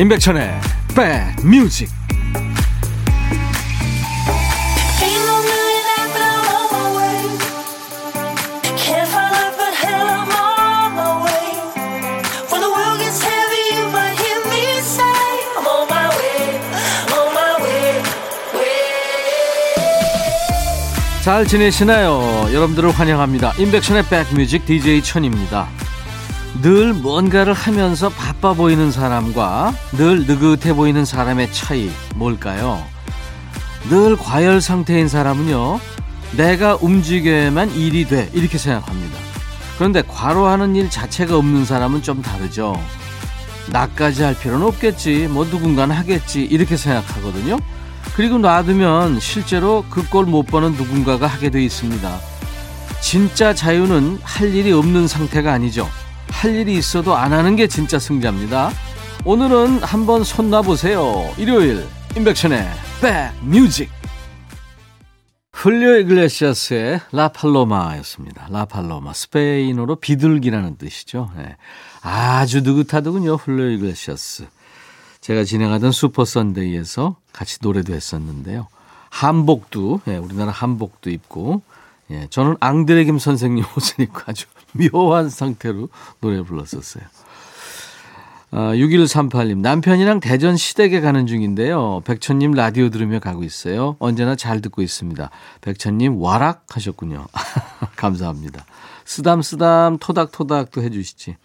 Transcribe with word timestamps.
임백천의 0.00 0.60
백뮤직 0.94 1.88
잘 21.24 21.44
지내시나요? 21.44 22.48
여러분들을 22.52 22.92
환영합니다. 22.92 23.52
임백천의 23.58 24.04
백뮤직 24.04 24.64
DJ 24.64 25.02
천입니다. 25.02 25.68
늘 26.62 26.92
뭔가를 26.92 27.52
하면서 27.52 28.08
바빠 28.40 28.52
보이는 28.52 28.92
사람과 28.92 29.74
늘 29.96 30.24
느긋해 30.24 30.72
보이는 30.74 31.04
사람의 31.04 31.52
차이 31.52 31.90
뭘까요? 32.14 32.80
늘 33.90 34.16
과열 34.16 34.60
상태인 34.60 35.08
사람은요, 35.08 35.80
내가 36.36 36.76
움직여야만 36.80 37.72
일이 37.72 38.04
돼. 38.04 38.30
이렇게 38.32 38.56
생각합니다. 38.56 39.18
그런데 39.76 40.02
과로하는 40.06 40.76
일 40.76 40.88
자체가 40.88 41.36
없는 41.36 41.64
사람은 41.64 42.02
좀 42.02 42.22
다르죠. 42.22 42.80
나까지 43.70 44.22
할 44.22 44.38
필요는 44.38 44.64
없겠지. 44.68 45.26
뭐 45.28 45.44
누군가는 45.44 45.94
하겠지. 45.94 46.42
이렇게 46.42 46.76
생각하거든요. 46.76 47.58
그리고 48.14 48.38
놔두면 48.38 49.18
실제로 49.18 49.84
그 49.90 50.04
꼴 50.08 50.26
못 50.26 50.44
보는 50.46 50.72
누군가가 50.74 51.26
하게 51.26 51.50
돼 51.50 51.64
있습니다. 51.64 52.20
진짜 53.00 53.52
자유는 53.52 54.20
할 54.22 54.54
일이 54.54 54.70
없는 54.72 55.08
상태가 55.08 55.52
아니죠. 55.52 55.88
할 56.38 56.54
일이 56.54 56.76
있어도 56.78 57.16
안 57.16 57.32
하는 57.32 57.56
게 57.56 57.66
진짜 57.66 57.98
승자입니다. 57.98 58.70
오늘은 59.24 59.82
한번 59.82 60.22
손놔보세요. 60.22 61.34
일요일 61.36 61.84
임백천의 62.16 62.64
백뮤직 63.00 63.90
훌리오 65.52 65.96
이글레시아스의 65.96 67.00
라팔로마였습니다. 67.10 68.46
라팔로마 68.52 69.14
스페인어로 69.14 69.96
비둘기라는 69.96 70.76
뜻이죠. 70.78 71.28
네. 71.36 71.56
아주 72.02 72.60
느긋하더군요. 72.60 73.34
훌리오 73.34 73.70
이글레시아스. 73.70 74.46
제가 75.20 75.42
진행하던 75.42 75.90
슈퍼 75.90 76.24
선데이에서 76.24 77.16
같이 77.32 77.58
노래도 77.62 77.94
했었는데요. 77.94 78.68
한복도, 79.10 80.02
예, 80.06 80.16
우리나라 80.16 80.52
한복도 80.52 81.10
입고, 81.10 81.62
예, 82.12 82.28
저는 82.30 82.56
앙드레 82.60 83.02
김 83.06 83.18
선생님 83.18 83.64
옷을 83.76 84.02
입고 84.02 84.20
아주 84.26 84.46
묘한 84.92 85.30
상태로 85.30 85.88
노래 86.20 86.42
불렀었어요. 86.42 87.04
아, 88.50 88.72
6138님, 88.72 89.58
남편이랑 89.58 90.20
대전 90.20 90.56
시댁에 90.56 91.00
가는 91.00 91.26
중인데요. 91.26 92.00
백천님 92.06 92.52
라디오 92.52 92.88
들으며 92.88 93.18
가고 93.18 93.44
있어요. 93.44 93.96
언제나 93.98 94.36
잘 94.36 94.62
듣고 94.62 94.80
있습니다. 94.80 95.30
백천님 95.60 96.20
와락 96.20 96.64
하셨군요. 96.70 97.26
감사합니다. 97.96 98.64
쓰담 99.04 99.42
쓰담 99.42 99.98
토닥토닥도 99.98 100.82
해주시지. 100.82 101.36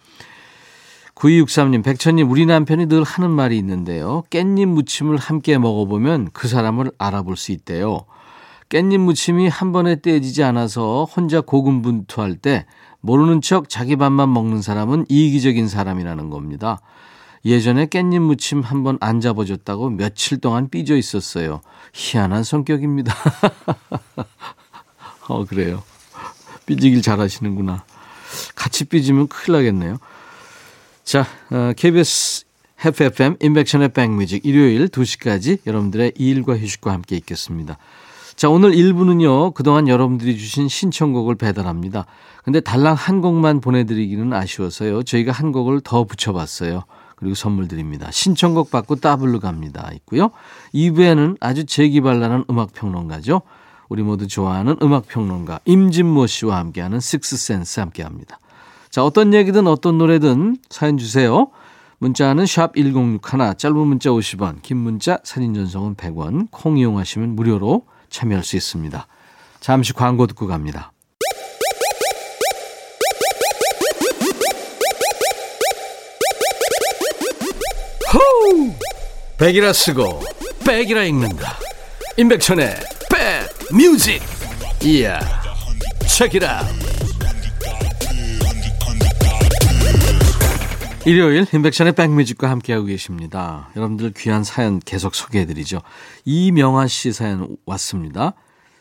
9263님, 1.14 1.84
백천님, 1.84 2.30
우리 2.30 2.46
남편이 2.46 2.86
늘 2.86 3.04
하는 3.04 3.30
말이 3.30 3.56
있는데요. 3.58 4.24
깻잎 4.30 4.66
무침을 4.66 5.16
함께 5.16 5.58
먹어보면 5.58 6.30
그 6.32 6.48
사람을 6.48 6.90
알아볼 6.98 7.36
수 7.36 7.52
있대요. 7.52 8.04
깻잎 8.68 8.98
무침이 8.98 9.48
한 9.48 9.72
번에 9.72 10.00
떼지지 10.00 10.42
않아서 10.42 11.04
혼자 11.04 11.40
고군분투할 11.40 12.36
때 12.36 12.66
모르는 13.04 13.42
척 13.42 13.68
자기 13.68 13.96
밥만 13.96 14.32
먹는 14.32 14.62
사람은 14.62 15.04
이기적인 15.10 15.68
사람이라는 15.68 16.30
겁니다. 16.30 16.80
예전에 17.44 17.84
깻잎 17.86 18.18
무침 18.20 18.62
한번 18.62 18.96
안 19.02 19.20
잡아줬다고 19.20 19.90
며칠 19.90 20.40
동안 20.40 20.70
삐져 20.70 20.96
있었어요. 20.96 21.60
희한한 21.92 22.44
성격입니다. 22.44 23.14
어, 25.28 25.44
그래요. 25.44 25.82
삐지길 26.64 27.02
잘 27.02 27.20
하시는구나. 27.20 27.84
같이 28.54 28.84
삐지면 28.84 29.28
큰일 29.28 29.58
나겠네요. 29.58 29.98
자, 31.04 31.26
어, 31.50 31.72
KBS 31.76 32.46
FFM 32.86 33.36
인백션의 33.38 33.90
백뮤직 33.90 34.46
일요일 34.46 34.88
2시까지 34.88 35.58
여러분들의 35.66 36.12
일과 36.16 36.56
휴식과 36.56 36.90
함께 36.90 37.16
있겠습니다. 37.16 37.76
자, 38.36 38.48
오늘 38.48 38.72
1부는요, 38.72 39.54
그동안 39.54 39.86
여러분들이 39.86 40.36
주신 40.36 40.66
신청곡을 40.66 41.36
배달합니다. 41.36 42.04
근데 42.42 42.60
달랑 42.60 42.94
한 42.94 43.20
곡만 43.20 43.60
보내드리기는 43.60 44.32
아쉬워서요. 44.32 45.04
저희가 45.04 45.30
한 45.30 45.52
곡을 45.52 45.80
더 45.82 46.02
붙여봤어요. 46.04 46.82
그리고 47.14 47.36
선물 47.36 47.68
드립니다. 47.68 48.10
신청곡 48.10 48.72
받고 48.72 48.96
따블로 48.96 49.38
갑니다. 49.38 49.88
있고요. 49.94 50.30
2부에는 50.74 51.36
아주 51.38 51.64
재기발랄한 51.64 52.46
음악평론가죠. 52.50 53.42
우리 53.88 54.02
모두 54.02 54.26
좋아하는 54.26 54.76
음악평론가 54.82 55.60
임진모 55.64 56.26
씨와 56.26 56.56
함께하는 56.58 56.98
식스센스 56.98 57.78
함께합니다. 57.78 58.40
자, 58.90 59.04
어떤 59.04 59.32
얘기든 59.32 59.68
어떤 59.68 59.96
노래든 59.96 60.58
사연 60.70 60.98
주세요. 60.98 61.50
문자는 61.98 62.46
샵 62.46 62.74
1061, 62.74 63.56
짧은 63.56 63.76
문자 63.76 64.10
50원, 64.10 64.60
긴 64.62 64.78
문자 64.78 65.18
사진 65.22 65.54
전송은 65.54 65.94
100원, 65.94 66.48
콩 66.50 66.76
이용하시면 66.78 67.36
무료로 67.36 67.86
참여할 68.14 68.44
수 68.44 68.56
있습니다. 68.56 69.08
잠시 69.58 69.92
광고 69.92 70.28
듣고 70.28 70.46
갑니다. 70.46 70.92
호우! 78.12 78.72
백이라 79.36 79.72
쓰고 79.72 80.22
백이라 80.64 81.02
읽는다. 81.04 81.58
임백천의 82.16 82.76
백 83.10 83.48
뮤직. 83.72 84.22
이야. 84.80 85.18
책이라. 86.06 86.68
일요일 91.06 91.46
인백션의 91.52 91.92
백뮤직과 91.92 92.48
함께하고 92.48 92.86
계십니다. 92.86 93.68
여러분들 93.76 94.14
귀한 94.16 94.42
사연 94.42 94.80
계속 94.80 95.14
소개해드리죠. 95.14 95.82
이명아 96.24 96.86
씨 96.86 97.12
사연 97.12 97.58
왔습니다. 97.66 98.32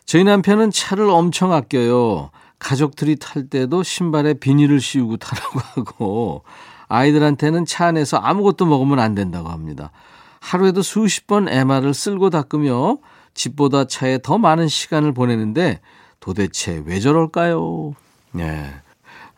저희 0.05 0.23
남편은 0.23 0.71
차를 0.71 1.09
엄청 1.09 1.51
아껴요. 1.51 2.31
가족들이 2.59 3.17
탈 3.17 3.49
때도 3.49 3.83
신발에 3.83 4.35
비닐을 4.35 4.79
씌우고 4.79 5.17
타라고 5.17 5.59
하고 5.75 6.43
아이들한테는 6.87 7.65
차 7.65 7.87
안에서 7.87 8.17
아무것도 8.17 8.65
먹으면 8.65 8.99
안 8.99 9.15
된다고 9.15 9.49
합니다. 9.49 9.91
하루에도 10.39 10.81
수십 10.81 11.27
번 11.27 11.49
MR을 11.49 11.93
쓸고 11.93 12.29
닦으며 12.29 12.99
집보다 13.33 13.85
차에 13.85 14.19
더 14.23 14.37
많은 14.37 14.69
시간을 14.69 15.13
보내는데 15.13 15.81
도대체 16.21 16.81
왜 16.85 17.01
저럴까요? 17.01 17.95
네. 18.31 18.73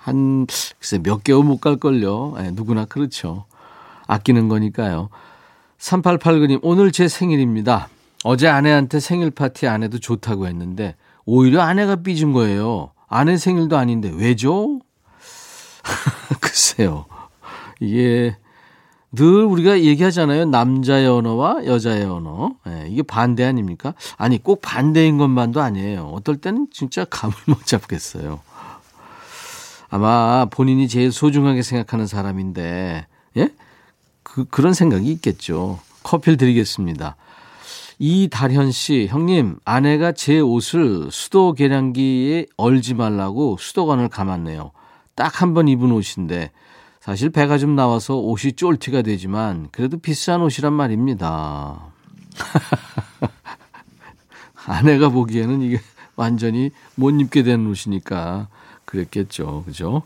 한, 0.06 0.46
글쎄, 0.78 1.00
몇 1.00 1.24
개월 1.24 1.44
못 1.44 1.60
갈걸요. 1.60 2.36
네, 2.38 2.52
누구나 2.52 2.86
그렇죠. 2.86 3.46
아끼는 4.06 4.50
거니까요. 4.50 5.10
3889님, 5.80 6.60
오늘 6.62 6.92
제 6.92 7.08
생일입니다. 7.08 7.90
어제 8.24 8.48
아내한테 8.48 9.00
생일 9.00 9.32
파티 9.32 9.68
안 9.68 9.82
해도 9.82 9.98
좋다고 9.98 10.46
했는데, 10.46 10.96
오히려 11.26 11.62
아내가 11.62 11.96
삐진 11.96 12.34
거예요. 12.34 12.92
아내 13.08 13.36
생일도 13.36 13.78
아닌데, 13.78 14.12
왜죠? 14.16 14.80
글쎄요. 16.40 17.06
이게, 17.80 18.38
늘 19.12 19.44
우리가 19.44 19.80
얘기하잖아요. 19.80 20.46
남자의 20.46 21.08
언어와 21.08 21.66
여자의 21.66 22.06
언어. 22.06 22.52
네, 22.64 22.86
이게 22.92 23.02
반대 23.02 23.44
아닙니까? 23.44 23.96
아니, 24.18 24.38
꼭 24.38 24.62
반대인 24.62 25.18
것만도 25.18 25.62
아니에요. 25.62 26.12
어떨 26.14 26.38
때는 26.38 26.68
진짜 26.72 27.06
감을 27.06 27.36
못 27.48 27.66
잡겠어요. 27.66 28.42
아마 29.90 30.46
본인이 30.46 30.88
제일 30.88 31.12
소중하게 31.12 31.62
생각하는 31.62 32.08
사람인데, 32.08 33.08
예? 33.38 33.50
그, 34.24 34.46
그런 34.46 34.74
생각이 34.74 35.10
있겠죠. 35.14 35.80
커피를 36.04 36.38
드리겠습니다. 36.38 37.16
이달현 37.98 38.72
씨, 38.72 39.08
형님, 39.10 39.58
아내가 39.64 40.12
제 40.12 40.40
옷을 40.40 41.10
수도 41.12 41.54
계량기에 41.54 42.48
얼지 42.58 42.94
말라고 42.94 43.58
수도관을 43.60 44.10
감았네요. 44.10 44.72
딱 45.16 45.42
한 45.42 45.54
번 45.54 45.68
입은 45.70 45.92
옷인데, 45.92 46.52
사실 47.00 47.30
배가 47.30 47.58
좀 47.58 47.76
나와서 47.76 48.18
옷이 48.18 48.54
쫄티가 48.54 49.02
되지만, 49.04 49.70
그래도 49.72 49.98
비싼 49.98 50.42
옷이란 50.42 50.74
말입니다. 50.74 51.80
아내가 54.66 55.10
보기에는 55.10 55.62
이게 55.62 55.80
완전히 56.16 56.72
못 56.96 57.12
입게 57.22 57.44
된 57.44 57.68
옷이니까 57.68 58.48
그랬겠죠. 58.96 59.64
그죠? 59.66 60.04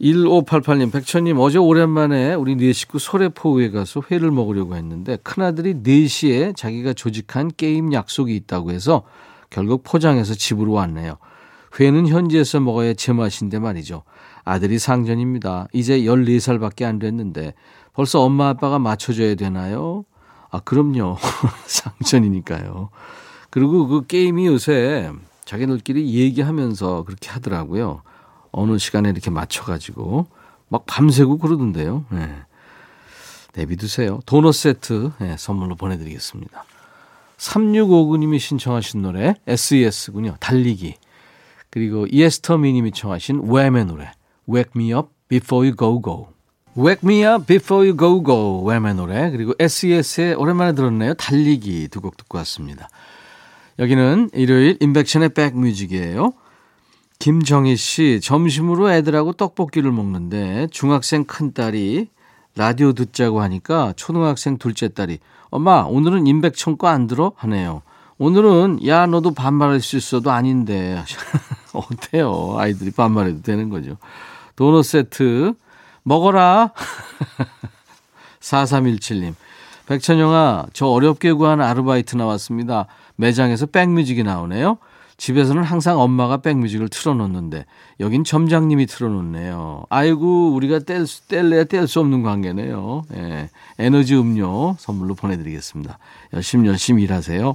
1588님, 0.00 0.92
백천님, 0.92 1.38
어제 1.38 1.58
오랜만에 1.58 2.34
우리 2.34 2.56
네 2.56 2.72
식구 2.72 2.98
소래포구에 2.98 3.70
가서 3.70 4.02
회를 4.10 4.32
먹으려고 4.32 4.74
했는데, 4.74 5.16
큰아들이 5.22 5.74
4시에 5.74 6.56
자기가 6.56 6.92
조직한 6.92 7.50
게임 7.56 7.92
약속이 7.92 8.34
있다고 8.34 8.72
해서 8.72 9.04
결국 9.48 9.84
포장해서 9.84 10.34
집으로 10.34 10.72
왔네요. 10.72 11.18
회는 11.78 12.08
현지에서 12.08 12.60
먹어야 12.60 12.94
제맛인데 12.94 13.58
말이죠. 13.60 14.02
아들이 14.44 14.78
상전입니다. 14.78 15.68
이제 15.72 16.00
14살밖에 16.00 16.84
안 16.84 16.98
됐는데 16.98 17.54
벌써 17.94 18.20
엄마 18.20 18.48
아빠가 18.48 18.78
맞춰줘야 18.78 19.36
되나요? 19.36 20.04
아, 20.50 20.60
그럼요. 20.60 21.16
상전이니까요. 21.66 22.90
그리고 23.50 23.86
그 23.86 24.06
게임이 24.06 24.46
요새 24.46 25.10
자기들끼리 25.44 26.14
얘기하면서 26.14 27.04
그렇게 27.04 27.30
하더라고요. 27.30 28.02
어느 28.52 28.78
시간에 28.78 29.08
이렇게 29.10 29.30
맞춰가지고 29.30 30.26
막 30.68 30.84
밤새고 30.86 31.38
그러던데요. 31.38 32.04
네. 32.10 32.34
내비두세요. 33.54 34.20
도넛 34.24 34.54
세트 34.54 35.12
네, 35.18 35.36
선물로 35.38 35.74
보내드리겠습니다. 35.76 36.64
3659님이 37.38 38.38
신청하신 38.38 39.02
노래 39.02 39.34
SES군요. 39.46 40.36
달리기. 40.40 40.94
그리고 41.70 42.06
이에스터미님이 42.10 42.92
청하신 42.92 43.42
웸의 43.48 43.84
노래 43.86 44.12
Wake 44.48 44.72
Me 44.76 44.92
Up 44.92 45.08
Before 45.28 45.68
You 45.68 45.76
Go 45.76 46.00
Go. 46.02 46.28
Wake 46.76 47.00
Me 47.02 47.24
Up 47.24 47.46
Before 47.46 47.86
You 47.88 47.96
Go 47.96 48.22
Go 48.22 48.62
웸의 48.64 48.94
노래 48.94 49.30
그리고 49.30 49.54
SES의 49.58 50.34
오랜만에 50.34 50.74
들었네요. 50.74 51.14
달리기 51.14 51.88
두 51.88 52.00
곡 52.00 52.16
듣고 52.16 52.38
왔습니다. 52.38 52.88
여기는 53.78 54.30
일요일 54.34 54.76
인백션의 54.80 55.30
백뮤직이에요. 55.30 56.32
김정희 57.18 57.76
씨, 57.76 58.20
점심으로 58.20 58.90
애들하고 58.90 59.32
떡볶이를 59.32 59.92
먹는데 59.92 60.68
중학생 60.70 61.24
큰딸이 61.24 62.08
라디오 62.56 62.92
듣자고 62.92 63.40
하니까 63.40 63.94
초등학생 63.96 64.58
둘째 64.58 64.88
딸이 64.88 65.18
엄마, 65.50 65.82
오늘은 65.82 66.26
인백천 66.26 66.76
거 66.78 66.88
안 66.88 67.06
들어? 67.06 67.32
하네요. 67.36 67.82
오늘은 68.18 68.86
야, 68.86 69.06
너도 69.06 69.32
반말할 69.32 69.80
수 69.80 69.96
있어도 69.96 70.30
아닌데. 70.30 71.02
어때요? 71.72 72.56
아이들이 72.58 72.90
반말해도 72.90 73.42
되는 73.42 73.68
거죠. 73.68 73.96
도넛 74.56 74.84
세트 74.84 75.54
먹어라. 76.02 76.72
4317님. 78.40 79.34
백천영아, 79.86 80.66
저 80.72 80.86
어렵게 80.86 81.32
구한 81.32 81.60
아르바이트 81.60 82.16
나왔습니다. 82.16 82.86
매장에서 83.16 83.66
백뮤직이 83.66 84.22
나오네요. 84.22 84.78
집에서는 85.16 85.62
항상 85.62 86.00
엄마가 86.00 86.38
백뮤직을 86.38 86.88
틀어놓는데 86.88 87.64
여긴 88.00 88.24
점장님이 88.24 88.86
틀어놓네요. 88.86 89.84
아이고 89.88 90.52
우리가 90.52 90.80
뗄, 90.80 91.06
뗄래야 91.28 91.64
뗄 91.64 91.86
수 91.86 92.00
없는 92.00 92.22
관계네요. 92.22 93.02
예, 93.14 93.50
에너지 93.78 94.16
음료 94.16 94.74
선물로 94.78 95.14
보내드리겠습니다. 95.14 95.98
열심히 96.32 96.68
열심히 96.68 97.04
일하세요. 97.04 97.54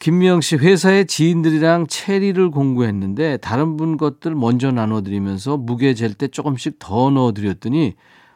김미영 0.00 0.42
씨 0.42 0.56
회사의 0.56 1.06
지인들이랑 1.06 1.86
체리를 1.86 2.50
공구했는데 2.50 3.38
다른 3.38 3.78
분 3.78 3.96
것들 3.96 4.34
먼저 4.34 4.70
나눠드리면서 4.70 5.56
무게 5.56 5.94
잴 5.94 6.12
때 6.14 6.28
조금씩 6.28 6.78
더 6.78 7.08
넣어드렸더니 7.08 7.94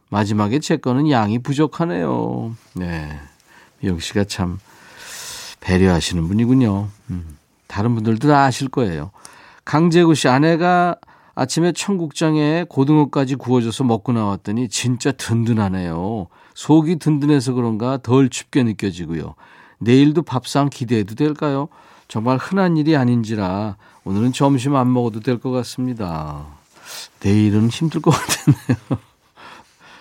마지막에 0.08 0.60
제 0.60 0.78
거는 0.78 1.10
양이 1.10 1.38
부족하네요. 1.38 2.56
네, 2.76 3.10
미영 3.80 3.98
씨가 3.98 4.24
참 4.24 4.58
배려하시는 5.60 6.26
분이군요. 6.28 6.88
음. 7.10 7.36
다른 7.66 7.94
분들도 7.94 8.28
다 8.28 8.44
아실 8.44 8.68
거예요. 8.68 9.10
강재구 9.64 10.14
씨 10.14 10.28
아내가 10.28 10.96
아침에 11.34 11.72
청국장에 11.72 12.64
고등어까지 12.68 13.36
구워줘서 13.36 13.84
먹고 13.84 14.12
나왔더니 14.12 14.68
진짜 14.68 15.12
든든하네요. 15.12 16.26
속이 16.54 16.98
든든해서 16.98 17.52
그런가 17.52 17.98
덜 17.98 18.28
춥게 18.28 18.62
느껴지고요. 18.64 19.34
내일도 19.78 20.22
밥상 20.22 20.68
기대해도 20.70 21.14
될까요? 21.14 21.68
정말 22.08 22.38
흔한 22.38 22.76
일이 22.76 22.96
아닌지라 22.96 23.76
오늘은 24.04 24.32
점심 24.32 24.74
안 24.74 24.92
먹어도 24.92 25.20
될 25.20 25.38
것 25.38 25.50
같습니다. 25.50 26.46
내일은 27.22 27.68
힘들 27.68 28.00
것 28.00 28.10
같네요. 28.10 29.00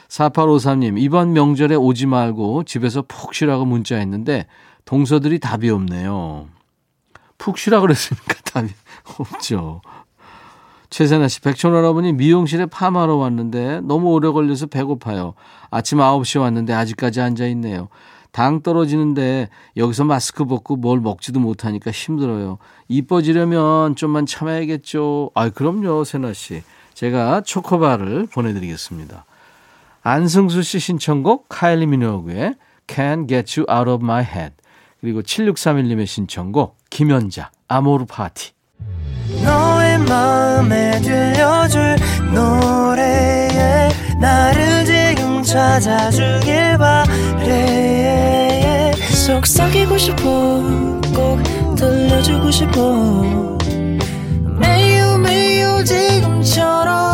4853님, 0.07 0.97
이번 1.03 1.33
명절에 1.33 1.75
오지 1.75 2.05
말고 2.05 2.63
집에서 2.63 3.03
푹 3.07 3.33
쉬라고 3.33 3.65
문자했는데 3.65 4.47
동서들이 4.87 5.39
답이 5.39 5.69
없네요. 5.69 6.47
푹 7.37 7.57
쉬라 7.57 7.81
그랬으니까 7.81 8.35
답이 8.51 8.69
없죠. 9.19 9.81
최세나 10.89 11.27
씨, 11.27 11.41
백촌 11.41 11.75
할아버니 11.75 12.13
미용실에 12.13 12.65
파마하러 12.67 13.17
왔는데 13.17 13.81
너무 13.81 14.07
오래 14.11 14.29
걸려서 14.29 14.67
배고파요. 14.67 15.33
아침 15.69 15.97
9시에 15.97 16.39
왔는데 16.39 16.73
아직까지 16.73 17.19
앉아있네요. 17.19 17.89
당 18.31 18.61
떨어지는데 18.61 19.49
여기서 19.75 20.05
마스크 20.05 20.45
벗고 20.45 20.77
뭘 20.77 21.01
먹지도 21.01 21.41
못하니까 21.41 21.91
힘들어요. 21.91 22.57
이뻐지려면 22.87 23.95
좀만 23.97 24.25
참아야겠죠. 24.25 25.31
아, 25.33 25.49
그럼요, 25.49 26.05
세나 26.05 26.31
씨. 26.31 26.63
제가 26.93 27.41
초코바를 27.41 28.27
보내드리겠습니다. 28.27 29.25
안승수 30.01 30.63
씨 30.63 30.79
신청곡 30.79 31.47
카일리 31.49 31.87
미노그의 31.87 32.55
Can't 32.87 33.27
Get 33.27 33.59
You 33.59 33.65
Out 33.69 33.89
of 33.89 34.03
My 34.03 34.23
Head 34.23 34.55
그리고 35.01 35.21
7631님의 35.21 36.05
신청곡 36.05 36.77
김연자 36.89 37.51
아모르 37.67 38.05
파티. 38.05 38.51
너의 39.43 39.97
마음에 39.99 40.99
들려줄 41.01 41.97
노래에 42.33 43.89
나를 44.19 44.85
지금 44.85 45.43
찾아주길 45.43 46.77
바래. 46.77 48.91
속삭이고 49.25 49.97
싶어 49.97 50.21
꼭 51.13 51.75
들려주고 51.75 52.49
싶어. 52.49 53.57
매우 54.59 55.17
매우 55.19 55.83
지금처럼 55.83 57.06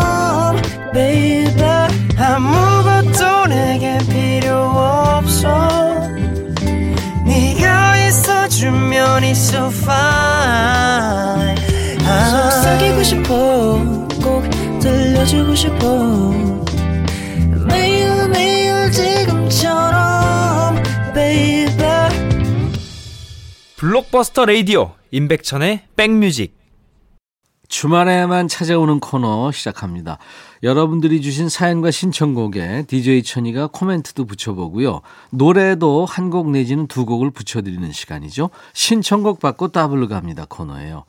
주면 8.63 9.25
있어 9.25 9.67
fine. 9.67 11.55
속삭이고 11.99 13.03
싶어 13.03 14.07
꼭 14.23 14.41
들려주고 14.79 15.53
싶어. 15.53 16.31
매일 17.67 18.29
매일 18.29 18.89
지금처럼 18.89 20.81
baby. 21.13 21.75
블록버스터 23.75 24.45
레이디오 24.45 24.93
임백천의 25.11 25.87
백뮤직. 25.97 26.55
주말에만 27.67 28.47
찾아오는 28.47 29.01
코너 29.01 29.51
시작합니다. 29.51 30.19
여러분들이 30.63 31.21
주신 31.21 31.49
사연과 31.49 31.91
신청곡에 31.91 32.85
DJ 32.87 33.23
천이가 33.23 33.67
코멘트도 33.67 34.25
붙여보고요. 34.25 35.01
노래도 35.29 36.05
한 36.05 36.29
곡 36.29 36.49
내지는 36.49 36.87
두 36.87 37.05
곡을 37.05 37.31
붙여드리는 37.31 37.91
시간이죠. 37.91 38.49
신청곡 38.71 39.39
받고 39.39 39.67
따블로 39.67 40.07
갑니다 40.07 40.45
코너예요. 40.47 41.03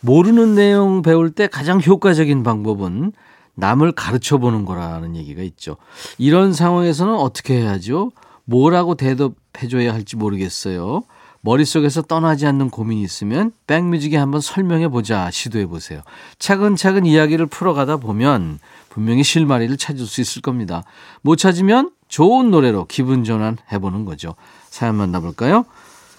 모르는 0.00 0.54
내용 0.54 1.02
배울 1.02 1.32
때 1.32 1.48
가장 1.48 1.80
효과적인 1.82 2.44
방법은 2.44 3.12
남을 3.56 3.92
가르쳐 3.92 4.38
보는 4.38 4.64
거라는 4.64 5.16
얘기가 5.16 5.42
있죠. 5.42 5.76
이런 6.18 6.52
상황에서는 6.52 7.12
어떻게 7.14 7.56
해야죠? 7.60 8.12
뭐라고 8.44 8.94
대답해줘야 8.94 9.92
할지 9.92 10.16
모르겠어요. 10.16 11.02
머릿속에서 11.40 12.00
떠나지 12.00 12.46
않는 12.46 12.70
고민이 12.70 13.02
있으면 13.02 13.52
백뮤직에 13.66 14.16
한번 14.16 14.40
설명해 14.40 14.88
보자 14.88 15.30
시도해 15.30 15.66
보세요. 15.66 16.00
차근차근 16.38 17.04
이야기를 17.04 17.46
풀어가다 17.46 17.98
보면 17.98 18.60
분명히 18.94 19.24
실마리를 19.24 19.76
찾을 19.76 20.06
수 20.06 20.20
있을 20.20 20.40
겁니다. 20.40 20.84
못 21.20 21.34
찾으면 21.34 21.90
좋은 22.06 22.52
노래로 22.52 22.86
기분 22.86 23.24
전환 23.24 23.58
해보는 23.72 24.04
거죠. 24.04 24.36
사연 24.70 24.94
만나볼까요? 24.94 25.64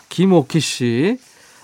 김옥희 0.10 0.60
씨. 0.60 1.18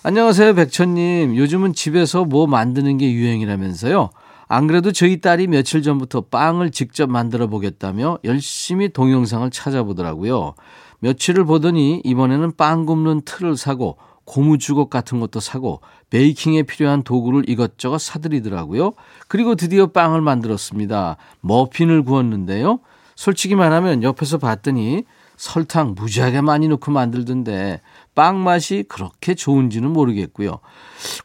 안녕하세요, 0.04 0.56
백천님. 0.56 1.36
요즘은 1.36 1.74
집에서 1.74 2.24
뭐 2.24 2.48
만드는 2.48 2.98
게 2.98 3.12
유행이라면서요. 3.12 4.10
안 4.48 4.68
그래도 4.68 4.94
저희 4.94 5.20
딸이 5.20 5.48
며칠 5.48 5.84
전부터 5.84 6.22
빵을 6.32 6.72
직접 6.72 7.10
만들어 7.10 7.48
보겠다며 7.48 8.18
열심히 8.24 8.88
동영상을 8.88 9.52
찾아보더라고요. 9.52 10.54
며칠을 11.00 11.44
보더니 11.44 12.02
이번에는 12.06 12.56
빵 12.56 12.86
굽는 12.86 13.24
틀을 13.26 13.58
사고 13.58 13.98
고무주걱 14.24 14.90
같은 14.90 15.20
것도 15.20 15.42
사고 15.42 15.82
베이킹에 16.12 16.64
필요한 16.64 17.02
도구를 17.02 17.50
이것저것 17.50 18.00
사들이더라고요. 18.00 18.94
그리고 19.28 19.56
드디어 19.56 19.88
빵을 19.88 20.22
만들었습니다. 20.22 21.18
머핀을 21.42 22.04
구웠는데요. 22.04 22.80
솔직히 23.16 23.56
말하면 23.56 24.04
옆에서 24.04 24.38
봤더니 24.38 25.04
설탕 25.38 25.96
무지하게 25.96 26.42
많이 26.42 26.68
넣고 26.68 26.92
만들던데 26.92 27.82
빵 28.14 28.44
맛이 28.44 28.84
그렇게 28.88 29.34
좋은지는 29.34 29.90
모르겠고요. 29.90 30.60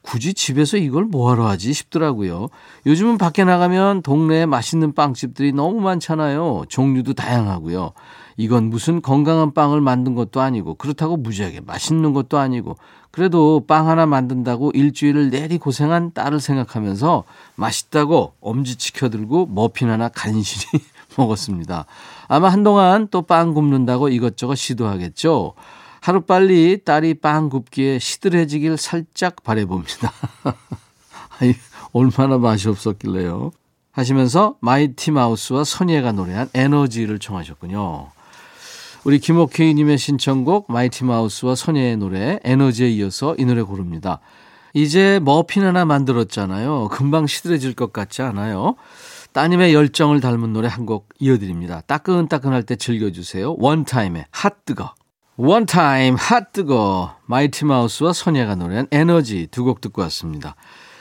굳이 0.01 0.33
집에서 0.33 0.79
이걸 0.79 1.05
뭐하러 1.05 1.47
하지 1.47 1.75
싶더라고요. 1.75 2.49
요즘은 2.87 3.19
밖에 3.19 3.45
나가면 3.45 4.01
동네에 4.01 4.47
맛있는 4.47 4.95
빵집들이 4.95 5.53
너무 5.53 5.83
많잖아요. 5.83 6.65
종류도 6.71 7.13
다양하고요. 7.13 7.93
이건 8.37 8.65
무슨 8.65 9.01
건강한 9.01 9.55
빵을 9.55 9.81
만든 9.81 10.15
것도 10.15 10.41
아니고 10.41 10.75
그렇다고 10.75 11.17
무지하게 11.17 11.61
맛있는 11.61 12.13
것도 12.13 12.39
아니고 12.39 12.77
그래도 13.11 13.65
빵 13.67 13.89
하나 13.89 14.05
만든다고 14.05 14.73
일주일을 14.73 15.31
내리 15.31 15.57
고생한 15.57 16.13
딸을 16.13 16.41
생각하면서 16.41 17.25
맛있다고 17.55 18.35
엄지 18.41 18.77
치켜들고 18.77 19.47
머핀 19.47 19.89
하나 19.89 20.09
간신히 20.09 20.85
먹었습니다. 21.17 21.87
아마 22.29 22.49
한동안 22.51 23.09
또 23.09 23.23
빵 23.23 23.55
굽는다고 23.55 24.11
이것저것 24.11 24.57
시도하겠죠. 24.57 25.55
하루빨리 26.01 26.85
딸이 26.85 27.15
빵 27.15 27.49
굽기에 27.49 27.99
시들해지길 27.99 28.77
살짝 28.77 29.43
바래봅니다. 29.43 30.13
아이, 31.41 31.55
얼마나 31.93 32.39
맛이 32.39 32.69
없었길래요. 32.69 33.51
하시면서 33.93 34.57
마이티 34.61 35.11
마우스와 35.11 35.65
선예가 35.65 36.13
노래한 36.13 36.51
에너지를 36.53 37.19
청하셨군요. 37.19 38.11
우리 39.07 39.21
김옥혜님의 39.21 39.99
신청곡 39.99 40.67
마이티 40.73 41.05
마우스와 41.05 41.55
선예의 41.55 41.97
노래 41.97 42.41
에너지에 42.43 42.89
이어서 42.91 43.37
이 43.39 43.45
노래 43.45 43.63
고릅니다. 43.63 44.19
이제 44.75 45.21
머핀 45.23 45.63
하나 45.63 45.85
만들었잖아요. 45.85 46.89
금방 46.89 47.29
시들해질 47.29 47.75
것 47.75 47.93
같지 47.93 48.23
않아요? 48.23 48.75
따님의 49.33 49.73
열정을 49.75 50.21
닮은 50.21 50.53
노래 50.53 50.67
한 50.67 50.87
곡 50.87 51.11
이어드립니다. 51.21 51.83
따끈따끈할 51.83 52.65
때 52.65 52.75
즐겨주세요. 52.75 53.55
원타임의 53.59 54.25
핫뜨거. 54.33 54.93
원타임 55.37 56.17
핫뜨거. 56.17 57.15
마이티 57.27 57.65
마우스와 57.65 58.13
선예가 58.13 58.57
노래한 58.57 58.89
에너지 58.91 59.47
두 59.53 59.63
곡 59.63 59.81
듣고 59.81 60.03
왔습니다. 60.03 60.57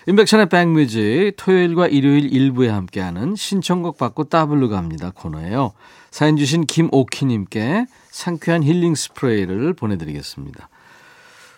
임백천의 0.08 0.50
백뮤직 0.50 1.34
토요일과 1.38 1.88
일요일 1.88 2.32
일부에 2.32 2.70
함께하는 2.70 3.36
신청곡 3.36 3.98
받고 3.98 4.26
따블로 4.26 4.70
갑니다 4.70 5.10
코너예요. 5.10 5.72
사연 6.16 6.38
주신 6.38 6.66
김옥혜님께 6.66 7.88
상쾌한 8.10 8.64
힐링 8.64 8.96
스프레이를 8.96 9.74
보내드리겠습니다. 9.74 10.70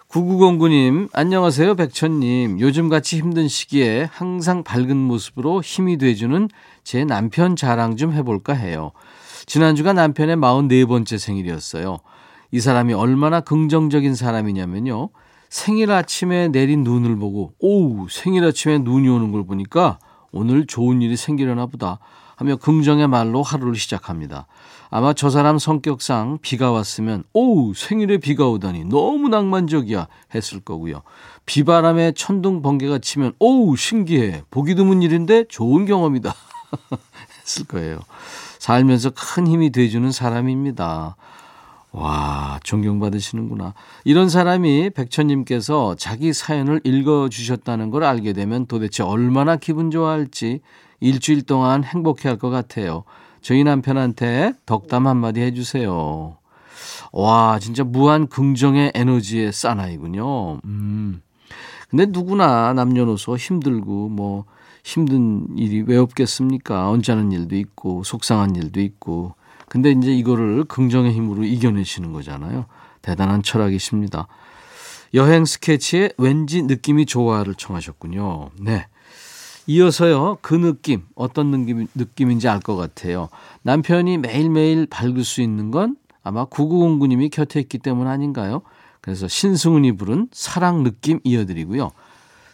9909님, 0.09 1.09
안녕하세요, 1.13 1.75
백천님. 1.75 2.59
요즘 2.59 2.89
같이 2.89 3.19
힘든 3.19 3.47
시기에 3.47 4.09
항상 4.11 4.63
밝은 4.63 4.97
모습으로 4.97 5.61
힘이 5.61 5.99
돼주는 5.99 6.49
제 6.83 7.05
남편 7.05 7.55
자랑 7.55 7.97
좀 7.97 8.13
해볼까 8.13 8.53
해요. 8.53 8.93
지난주가 9.45 9.93
남편의 9.93 10.37
44번째 10.37 11.19
생일이었어요. 11.19 11.99
이 12.49 12.59
사람이 12.59 12.95
얼마나 12.95 13.41
긍정적인 13.41 14.15
사람이냐면요. 14.15 15.09
생일 15.49 15.91
아침에 15.91 16.47
내린 16.47 16.83
눈을 16.83 17.15
보고 17.17 17.53
오우 17.59 18.07
생일 18.09 18.43
아침에 18.43 18.79
눈이 18.79 19.07
오는 19.07 19.31
걸 19.31 19.45
보니까 19.45 19.99
오늘 20.31 20.65
좋은 20.65 21.03
일이 21.03 21.15
생기려나 21.15 21.67
보다 21.67 21.99
하며 22.37 22.55
긍정의 22.55 23.07
말로 23.07 23.43
하루를 23.43 23.75
시작합니다. 23.75 24.45
아마 24.89 25.13
저 25.13 25.29
사람 25.29 25.57
성격상 25.57 26.37
비가 26.41 26.71
왔으면 26.71 27.23
오우 27.33 27.73
생일에 27.73 28.19
비가 28.19 28.47
오다니 28.47 28.85
너무 28.85 29.27
낭만적이야 29.27 30.07
했을 30.33 30.61
거고요. 30.61 31.01
비바람에 31.45 32.13
천둥 32.13 32.61
번개가 32.61 32.99
치면 32.99 33.33
오우 33.39 33.75
신기해 33.75 34.43
보기 34.49 34.75
드문 34.75 35.01
일인데 35.01 35.45
좋은 35.49 35.85
경험이다 35.85 36.33
했을 37.41 37.65
거예요. 37.65 37.99
살면서 38.59 39.11
큰 39.15 39.47
힘이 39.47 39.71
돼주는 39.71 40.11
사람입니다. 40.11 41.15
와, 41.97 42.59
존경받으시는구나. 42.63 43.73
이런 44.03 44.29
사람이 44.29 44.91
백천님께서 44.91 45.95
자기 45.95 46.31
사연을 46.31 46.81
읽어주셨다는 46.83 47.89
걸 47.89 48.03
알게 48.03 48.33
되면 48.33 48.67
도대체 48.67 49.01
얼마나 49.01 49.55
기분 49.55 49.89
좋아할지 49.89 50.61
일주일 50.99 51.41
동안 51.41 51.83
행복해 51.83 52.29
할 52.29 52.37
것 52.37 52.51
같아요. 52.51 53.03
저희 53.41 53.63
남편한테 53.63 54.53
덕담 54.67 55.07
한마디 55.07 55.41
해주세요. 55.41 56.37
와, 57.13 57.57
진짜 57.59 57.83
무한 57.83 58.27
긍정의 58.27 58.91
에너지의 58.93 59.51
사나이군요. 59.51 60.59
음. 60.65 61.21
근데 61.89 62.05
누구나 62.05 62.73
남녀노소 62.73 63.37
힘들고 63.37 64.09
뭐 64.09 64.45
힘든 64.83 65.47
일이 65.57 65.81
왜 65.81 65.97
없겠습니까? 65.97 66.89
언짢은 66.89 67.31
일도 67.31 67.55
있고 67.55 68.03
속상한 68.03 68.55
일도 68.55 68.81
있고 68.81 69.33
근데 69.69 69.91
이제 69.91 70.13
이거를 70.13 70.63
긍정의 70.65 71.13
힘으로 71.13 71.43
이겨내시는 71.43 72.13
거잖아요. 72.13 72.65
대단한 73.01 73.43
철학이십니다. 73.43 74.27
여행 75.13 75.45
스케치에 75.45 76.11
왠지 76.17 76.63
느낌이 76.63 77.05
좋아를 77.05 77.55
청하셨군요. 77.55 78.49
네. 78.59 78.87
이어서요, 79.67 80.37
그 80.41 80.53
느낌, 80.55 81.03
어떤 81.15 81.51
느낌, 81.51 81.87
느낌인지 81.93 82.47
알 82.47 82.61
것 82.61 82.75
같아요. 82.77 83.27
남편이 83.63 84.17
매일매일 84.17 84.85
밝을 84.85 85.23
수 85.25 85.41
있는 85.41 85.71
건 85.71 85.97
아마 86.23 86.45
9909님이 86.45 87.29
곁에 87.29 87.59
있기 87.59 87.79
때문 87.79 88.07
아닌가요? 88.07 88.61
그래서 89.01 89.27
신승훈이 89.27 89.93
부른 89.93 90.29
사랑 90.31 90.83
느낌 90.83 91.19
이어드리고요. 91.23 91.91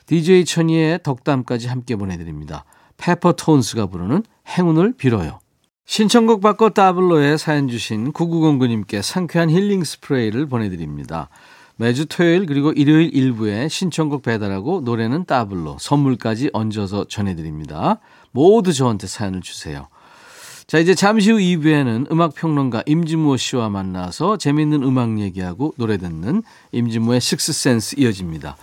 DJ 0.08 0.46
천이의 0.46 1.00
덕담까지 1.04 1.68
함께 1.68 1.96
보내드립니다. 1.96 2.66
페퍼톤스가 2.98 3.88
부르는 3.88 4.24
행운을 4.48 4.94
빌어요. 4.94 5.40
신청곡 5.86 6.42
받고 6.42 6.72
따블로에 6.72 7.38
사연 7.38 7.68
주신 7.68 8.14
9909님께 8.14 9.02
상쾌한 9.02 9.50
힐링 9.50 9.84
스프레이를 9.84 10.48
보내드립니다. 10.48 11.30
매주 11.76 12.06
토요일 12.06 12.46
그리고 12.46 12.72
일요일 12.72 13.14
일부에 13.14 13.68
신청곡 13.68 14.24
배달하고 14.24 14.82
노래는 14.82 15.26
따블로 15.26 15.78
선물까지 15.80 16.52
얹어서 16.54 17.06
전해드립니다. 17.10 18.00
모두 18.32 18.72
저한테 18.74 19.08
사연을 19.08 19.42
주세요. 19.42 19.88
자 20.68 20.80
이제 20.80 20.96
잠시 20.96 21.32
후 21.32 21.38
2부에는 21.38 22.10
음악평론가 22.12 22.84
임진모 22.86 23.36
씨와 23.38 23.70
만나서 23.70 24.38
재밌는 24.38 24.84
음악 24.84 25.20
얘기하고 25.20 25.74
노래 25.78 25.98
듣는 25.98 26.44
임진모의 26.72 27.20
식스센스 27.20 27.96
이어집니다. 28.00 28.56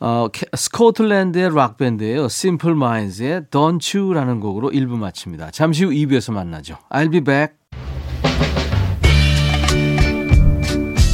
어, 0.00 0.28
스코틀랜드의 0.56 1.54
락밴드예요. 1.54 2.24
Simple 2.26 2.76
Minds의 2.76 3.42
Don't 3.50 3.98
You라는 3.98 4.40
곡으로 4.40 4.70
1부 4.70 4.96
마칩니다. 4.96 5.50
잠시 5.50 5.84
후 5.84 5.90
2부에서 5.90 6.32
만나죠. 6.32 6.78
I'll 6.90 7.10
be 7.10 7.20
back. 7.20 7.54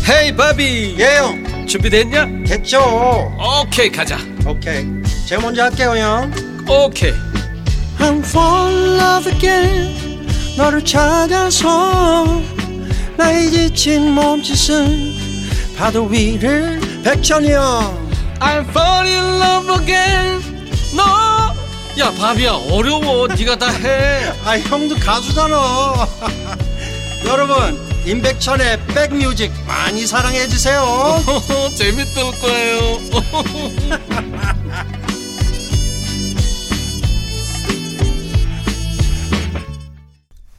헤이 0.06 0.36
바비 0.36 0.96
예영 0.98 1.66
준비됐냐? 1.66 2.44
됐죠 2.46 2.78
오케이 3.62 3.90
가자 3.90 4.18
오케이 4.46 4.84
제가 5.26 5.40
먼저 5.40 5.62
할게요 5.62 5.94
형 5.96 6.30
오케이 6.68 7.12
I'm 7.98 8.18
fall 8.18 8.70
in 8.70 8.98
love 9.00 9.32
again 9.32 10.26
너를 10.58 10.84
찾아서 10.84 12.26
나의 13.16 13.50
지친 13.50 14.12
몸짓은 14.12 15.14
파도 15.78 16.04
위를 16.04 16.80
백천이 17.02 17.52
형 17.52 18.03
I'm 18.40 18.64
fall 18.68 19.06
in 19.06 19.24
love 19.40 19.82
again 19.82 20.42
너야 20.94 22.10
바비야 22.18 22.52
어려워 22.70 23.26
네가 23.28 23.56
다 23.56 23.68
해 23.70 24.32
아 24.44 24.58
형도 24.58 24.94
가수잖아 24.96 25.56
여러분 27.26 27.78
임백천의 28.06 28.86
백뮤직 28.88 29.50
많이 29.66 30.06
사랑해 30.06 30.46
주세요 30.46 30.84
재밌을 31.76 32.22
거예요 32.40 32.98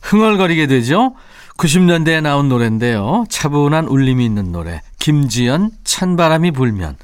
흥얼거리게 0.02 0.68
되죠. 0.68 1.16
90년대에 1.58 2.22
나온 2.22 2.50
노래인데요. 2.50 3.26
차분한 3.30 3.86
울림이 3.88 4.26
있는 4.26 4.52
노래. 4.52 4.82
김지연 5.00 5.72
찬바람이 5.84 6.52
불면. 6.52 6.98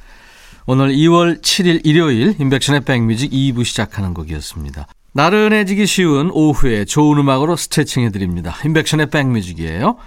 오늘 0.67 0.89
2월 0.89 1.41
7일 1.41 1.81
일요일 1.85 2.35
인백션의 2.39 2.81
백뮤직 2.81 3.31
2부 3.31 3.65
시작하는 3.65 4.13
곡이었습니다. 4.13 4.85
나른해지기 5.13 5.87
쉬운 5.87 6.29
오후에 6.31 6.85
좋은 6.85 7.17
음악으로 7.17 7.55
스트레칭 7.55 8.03
해드립니다. 8.03 8.55
인백션의 8.63 9.09
백뮤직이에요. 9.09 9.97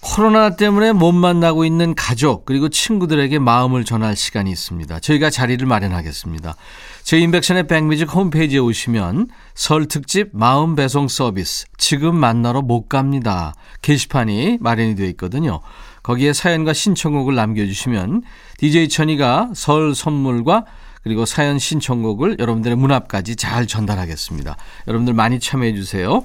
코로나 0.00 0.56
때문에 0.56 0.92
못 0.92 1.12
만나고 1.12 1.64
있는 1.64 1.94
가족 1.94 2.44
그리고 2.44 2.68
친구들에게 2.68 3.38
마음을 3.40 3.84
전할 3.84 4.16
시간이 4.16 4.50
있습니다. 4.50 5.00
저희가 5.00 5.28
자리를 5.28 5.66
마련하겠습니다. 5.66 6.54
저희 7.02 7.22
인백션의 7.22 7.66
백뮤직 7.66 8.14
홈페이지에 8.14 8.60
오시면 8.60 9.28
설 9.54 9.86
특집 9.86 10.30
마음 10.32 10.76
배송 10.76 11.08
서비스 11.08 11.66
지금 11.76 12.16
만나러 12.16 12.62
못 12.62 12.88
갑니다. 12.88 13.54
게시판이 13.82 14.58
마련이 14.60 14.94
되어 14.94 15.06
있거든요. 15.08 15.60
거기에 16.08 16.32
사연과 16.32 16.72
신청곡을 16.72 17.34
남겨주시면 17.34 18.22
DJ 18.56 18.88
천이가 18.88 19.50
설 19.54 19.94
선물과 19.94 20.64
그리고 21.02 21.26
사연 21.26 21.58
신청곡을 21.58 22.36
여러분들의 22.38 22.78
문 22.78 22.92
앞까지 22.92 23.36
잘 23.36 23.66
전달하겠습니다. 23.66 24.56
여러분들 24.86 25.12
많이 25.12 25.38
참여해 25.38 25.74
주세요. 25.74 26.24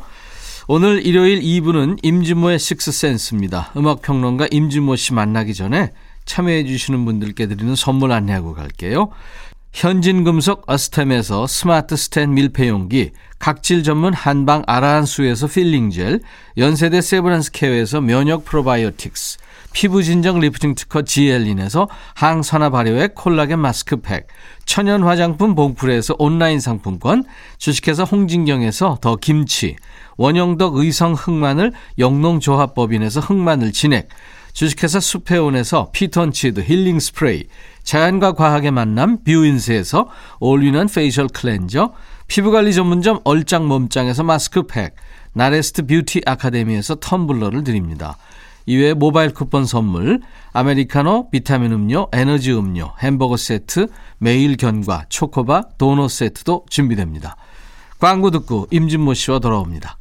오늘 0.69 1.05
일요일 1.05 1.41
2부는 1.41 1.99
임진모의 2.01 2.59
식스센스입니다. 2.59 3.73
음악평론가 3.75 4.47
임진모 4.51 4.95
씨 4.95 5.11
만나기 5.11 5.53
전에 5.53 5.91
참여해 6.23 6.63
주시는 6.63 7.03
분들께 7.03 7.47
드리는 7.47 7.75
선물 7.75 8.13
안내하고 8.13 8.53
갈게요. 8.53 9.09
현진금속 9.73 10.63
어스템에서 10.65 11.45
스마트 11.45 11.97
스탠 11.97 12.35
밀폐용기, 12.35 13.11
각질 13.37 13.83
전문 13.83 14.13
한방 14.13 14.63
아라한수에서 14.65 15.47
필링젤, 15.47 16.21
연세대 16.57 17.01
세브란스 17.01 17.51
케어에서 17.51 17.99
면역 17.99 18.45
프로바이오틱스, 18.45 19.39
피부 19.74 20.03
진정 20.03 20.39
리프팅 20.39 20.75
특허 20.75 21.01
지엘린에서 21.01 21.89
항산화 22.13 22.70
발효액 22.70 23.15
콜라겐 23.15 23.60
마스크팩, 23.60 24.27
천연 24.65 25.03
화장품 25.03 25.56
봉프레에서 25.56 26.15
온라인 26.20 26.60
상품권, 26.60 27.25
주식회사 27.58 28.03
홍진경에서 28.03 29.00
더 29.01 29.15
김치, 29.18 29.75
원형덕 30.18 30.75
의성 30.77 31.13
흑마늘 31.13 31.74
영농조합법인에서 31.98 33.20
흑마늘 33.20 33.74
진액, 33.74 34.10
주식회사 34.53 35.00
수페온에서 35.00 35.89
피톤치드 35.92 36.62
힐링 36.62 37.00
스프레이, 37.00 37.46
자연과 37.82 38.34
과학의 38.34 38.70
만남 38.70 39.24
뷰인스에서 39.24 40.08
올리는 40.39 40.88
페이셜 40.88 41.27
클렌저, 41.27 41.94
피부관리 42.27 42.74
전문점 42.74 43.20
얼짱 43.24 43.68
몸짱에서 43.68 44.24
마스크팩, 44.24 44.96
나레스트 45.34 45.88
뷰티 45.88 46.22
아카데미에서 46.25 46.96
텀블러를 46.96 47.65
드립니다. 47.65 48.15
이외에 48.65 48.93
모바일 48.93 49.34
쿠폰 49.34 49.65
선물, 49.65 50.22
아메리카노, 50.53 51.29
비타민 51.29 51.72
음료, 51.72 52.08
에너지 52.13 52.53
음료, 52.53 52.93
햄버거 53.00 53.38
세트, 53.38 53.88
매일 54.17 54.58
견과, 54.58 55.05
초코바, 55.10 55.70
도넛 55.77 56.10
세트도 56.10 56.65
준비됩니다. 56.70 57.36
광고 58.00 58.32
듣고 58.32 58.67
임진모 58.72 59.13
씨와 59.13 59.39
돌아옵니다. 59.39 59.98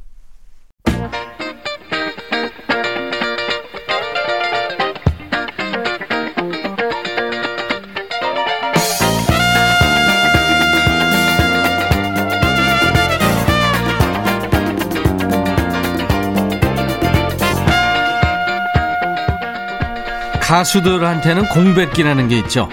가수들한테는 20.53 21.49
공백기라는 21.49 22.27
게 22.27 22.37
있죠. 22.37 22.69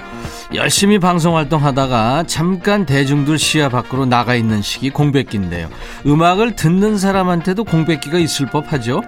열심히 0.52 0.98
방송 0.98 1.38
활동하다가 1.38 2.24
잠깐 2.26 2.84
대중들 2.84 3.38
시야 3.38 3.70
밖으로 3.70 4.04
나가 4.04 4.34
있는 4.34 4.60
시기 4.60 4.90
공백기인데요. 4.90 5.70
음악을 6.06 6.56
듣는 6.56 6.98
사람한테도 6.98 7.64
공백기가 7.64 8.18
있을 8.18 8.44
법하죠. 8.44 9.00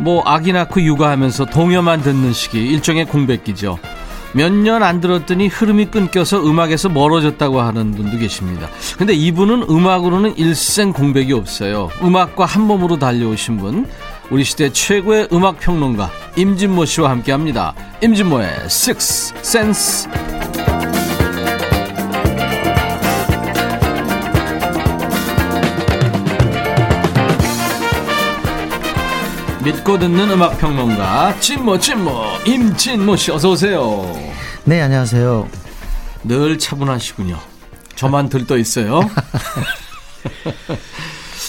뭐 0.00 0.22
아기 0.24 0.54
낳고 0.54 0.80
육아하면서 0.80 1.44
동요만 1.46 2.00
듣는 2.00 2.32
시기 2.32 2.66
일종의 2.66 3.04
공백기죠. 3.04 3.78
몇 4.32 4.50
년 4.50 4.82
안 4.82 5.00
들었더니 5.02 5.48
흐름이 5.48 5.86
끊겨서 5.86 6.42
음악에서 6.42 6.88
멀어졌다고 6.88 7.60
하는 7.60 7.92
분도 7.92 8.16
계십니다. 8.18 8.68
근데 8.96 9.12
이분은 9.12 9.66
음악으로는 9.68 10.38
일생 10.38 10.92
공백이 10.92 11.34
없어요. 11.34 11.90
음악과 12.02 12.46
한 12.46 12.62
몸으로 12.62 12.98
달려오신 12.98 13.58
분, 13.58 13.86
우리 14.30 14.44
시대 14.44 14.70
최고의 14.72 15.28
음악 15.32 15.60
평론가 15.60 16.10
임진모 16.36 16.84
씨와 16.84 17.10
함께 17.10 17.32
합니다. 17.32 17.74
임진모의 18.02 18.48
Six 18.64 19.34
Sense. 19.38 20.08
믿고 29.64 29.98
듣는 29.98 30.30
음악 30.30 30.58
평론가 30.58 31.40
진모 31.40 31.78
진모 31.80 32.22
임진모 32.46 33.16
씨 33.16 33.32
어서 33.32 33.50
오세요. 33.50 34.14
네, 34.64 34.80
안녕하세요. 34.80 35.48
늘 36.24 36.58
차분하시군요. 36.58 37.38
저만 37.96 38.28
들떠 38.28 38.58
있어요. 38.58 39.00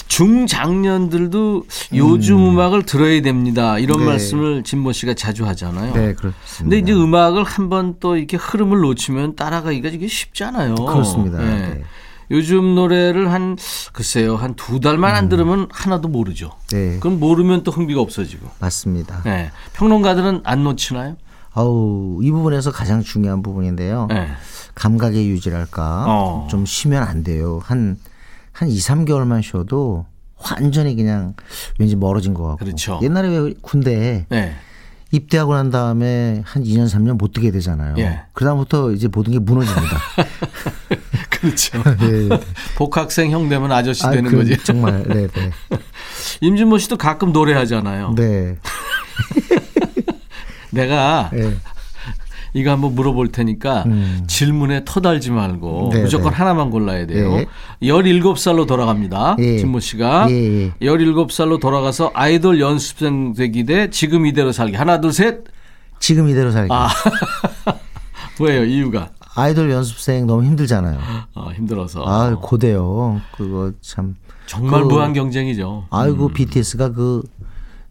중장년들도 0.08 1.64
요즘 1.94 2.36
음. 2.50 2.58
악을 2.60 2.82
들어야 2.84 3.20
됩니다. 3.22 3.78
이런 3.78 4.00
네. 4.00 4.06
말씀을 4.06 4.64
진모 4.64 4.92
씨가 4.92 5.14
자주 5.14 5.46
하잖아요. 5.46 5.92
네, 5.94 6.14
그렇습니다. 6.14 6.58
근데 6.58 6.78
이제 6.78 6.92
음악을 6.92 7.44
한번 7.44 7.96
또 8.00 8.16
이렇게 8.16 8.36
흐름을 8.36 8.80
놓치면 8.80 9.36
따라가기가 9.36 9.88
이게 9.90 10.06
쉽지 10.08 10.44
않아요. 10.44 10.74
그렇습니다. 10.74 11.38
네. 11.38 11.44
네. 11.68 11.82
요즘 12.30 12.74
노래를 12.74 13.32
한 13.32 13.56
글쎄요 13.94 14.36
한 14.36 14.54
두 14.54 14.80
달만 14.80 15.14
안 15.14 15.24
음. 15.24 15.28
들으면 15.30 15.68
하나도 15.70 16.08
모르죠. 16.08 16.50
네. 16.70 16.98
그럼 17.00 17.20
모르면 17.20 17.62
또 17.62 17.70
흥미가 17.70 18.00
없어지고. 18.00 18.48
맞습니다. 18.60 19.22
네. 19.24 19.50
평론가들은 19.74 20.42
안 20.44 20.64
놓치나요? 20.64 21.16
아우 21.54 22.20
이 22.22 22.30
부분에서 22.30 22.70
가장 22.70 23.02
중요한 23.02 23.42
부분인데요. 23.42 24.08
네. 24.10 24.28
감각의 24.74 25.28
유지랄까 25.28 26.04
어. 26.06 26.46
좀 26.50 26.66
쉬면 26.66 27.02
안 27.02 27.22
돼요. 27.22 27.60
한 27.64 27.98
한 28.52 28.68
2, 28.68 28.76
3개월만 28.78 29.42
쉬어도 29.42 30.06
완전히 30.36 30.94
그냥 30.94 31.34
왠지 31.78 31.96
멀어진 31.96 32.34
것 32.34 32.44
같고. 32.44 32.64
그렇죠. 32.64 33.00
옛날에 33.02 33.28
왜 33.28 33.54
군대에 33.60 34.26
네. 34.28 34.54
입대하고 35.10 35.54
난 35.54 35.70
다음에 35.70 36.42
한 36.44 36.62
2년, 36.62 36.86
3년 36.86 37.16
못 37.16 37.32
뜨게 37.32 37.50
되잖아요. 37.50 37.94
예. 37.98 38.20
그다음부터 38.34 38.92
이제 38.92 39.08
모든 39.08 39.32
게 39.32 39.38
무너집니다. 39.38 39.98
그렇죠. 41.30 41.82
네, 41.82 42.28
네. 42.28 42.40
복학생 42.76 43.30
형 43.30 43.48
되면 43.48 43.72
아저씨 43.72 44.04
아, 44.04 44.10
되는 44.10 44.30
그, 44.30 44.36
거지. 44.36 44.56
정말, 44.64 45.04
네, 45.08 45.26
네. 45.28 45.50
임진모 46.42 46.78
씨도 46.78 46.98
가끔 46.98 47.32
노래하잖아요. 47.32 48.14
네. 48.16 48.58
내가 50.70 51.30
네. 51.32 51.56
이거 52.54 52.70
한번 52.70 52.94
물어볼 52.94 53.28
테니까 53.28 53.84
음. 53.86 54.24
질문에 54.26 54.82
터달지 54.84 55.30
말고 55.30 55.90
네 55.92 56.02
무조건 56.02 56.30
네. 56.30 56.36
하나만 56.36 56.70
골라야 56.70 57.06
돼요. 57.06 57.36
네. 57.36 57.46
17살로 57.82 58.66
돌아갑니다. 58.66 59.36
예. 59.38 59.58
진모 59.58 59.80
씨가 59.80 60.30
예. 60.30 60.34
예. 60.66 60.72
17살로 60.80 61.60
돌아가서 61.60 62.10
아이돌 62.14 62.60
연습생 62.60 63.34
되기 63.34 63.64
대 63.64 63.90
지금 63.90 64.26
이대로 64.26 64.52
살기. 64.52 64.76
하나 64.76 65.00
둘 65.00 65.12
셋. 65.12 65.44
지금 66.00 66.28
이대로 66.28 66.50
살기. 66.50 66.72
아. 66.72 66.88
왜요? 68.40 68.64
이유가? 68.64 69.10
아이돌 69.34 69.70
연습생 69.70 70.26
너무 70.26 70.44
힘들잖아요. 70.44 70.98
아, 71.34 71.50
힘들어서. 71.54 72.04
아, 72.06 72.34
고대요. 72.36 73.20
그거 73.36 73.72
참 73.80 74.16
정말 74.46 74.82
그, 74.82 74.88
무한 74.88 75.12
경쟁이죠. 75.12 75.86
아이고 75.90 76.26
음. 76.26 76.32
BTS가 76.32 76.92
그 76.92 77.22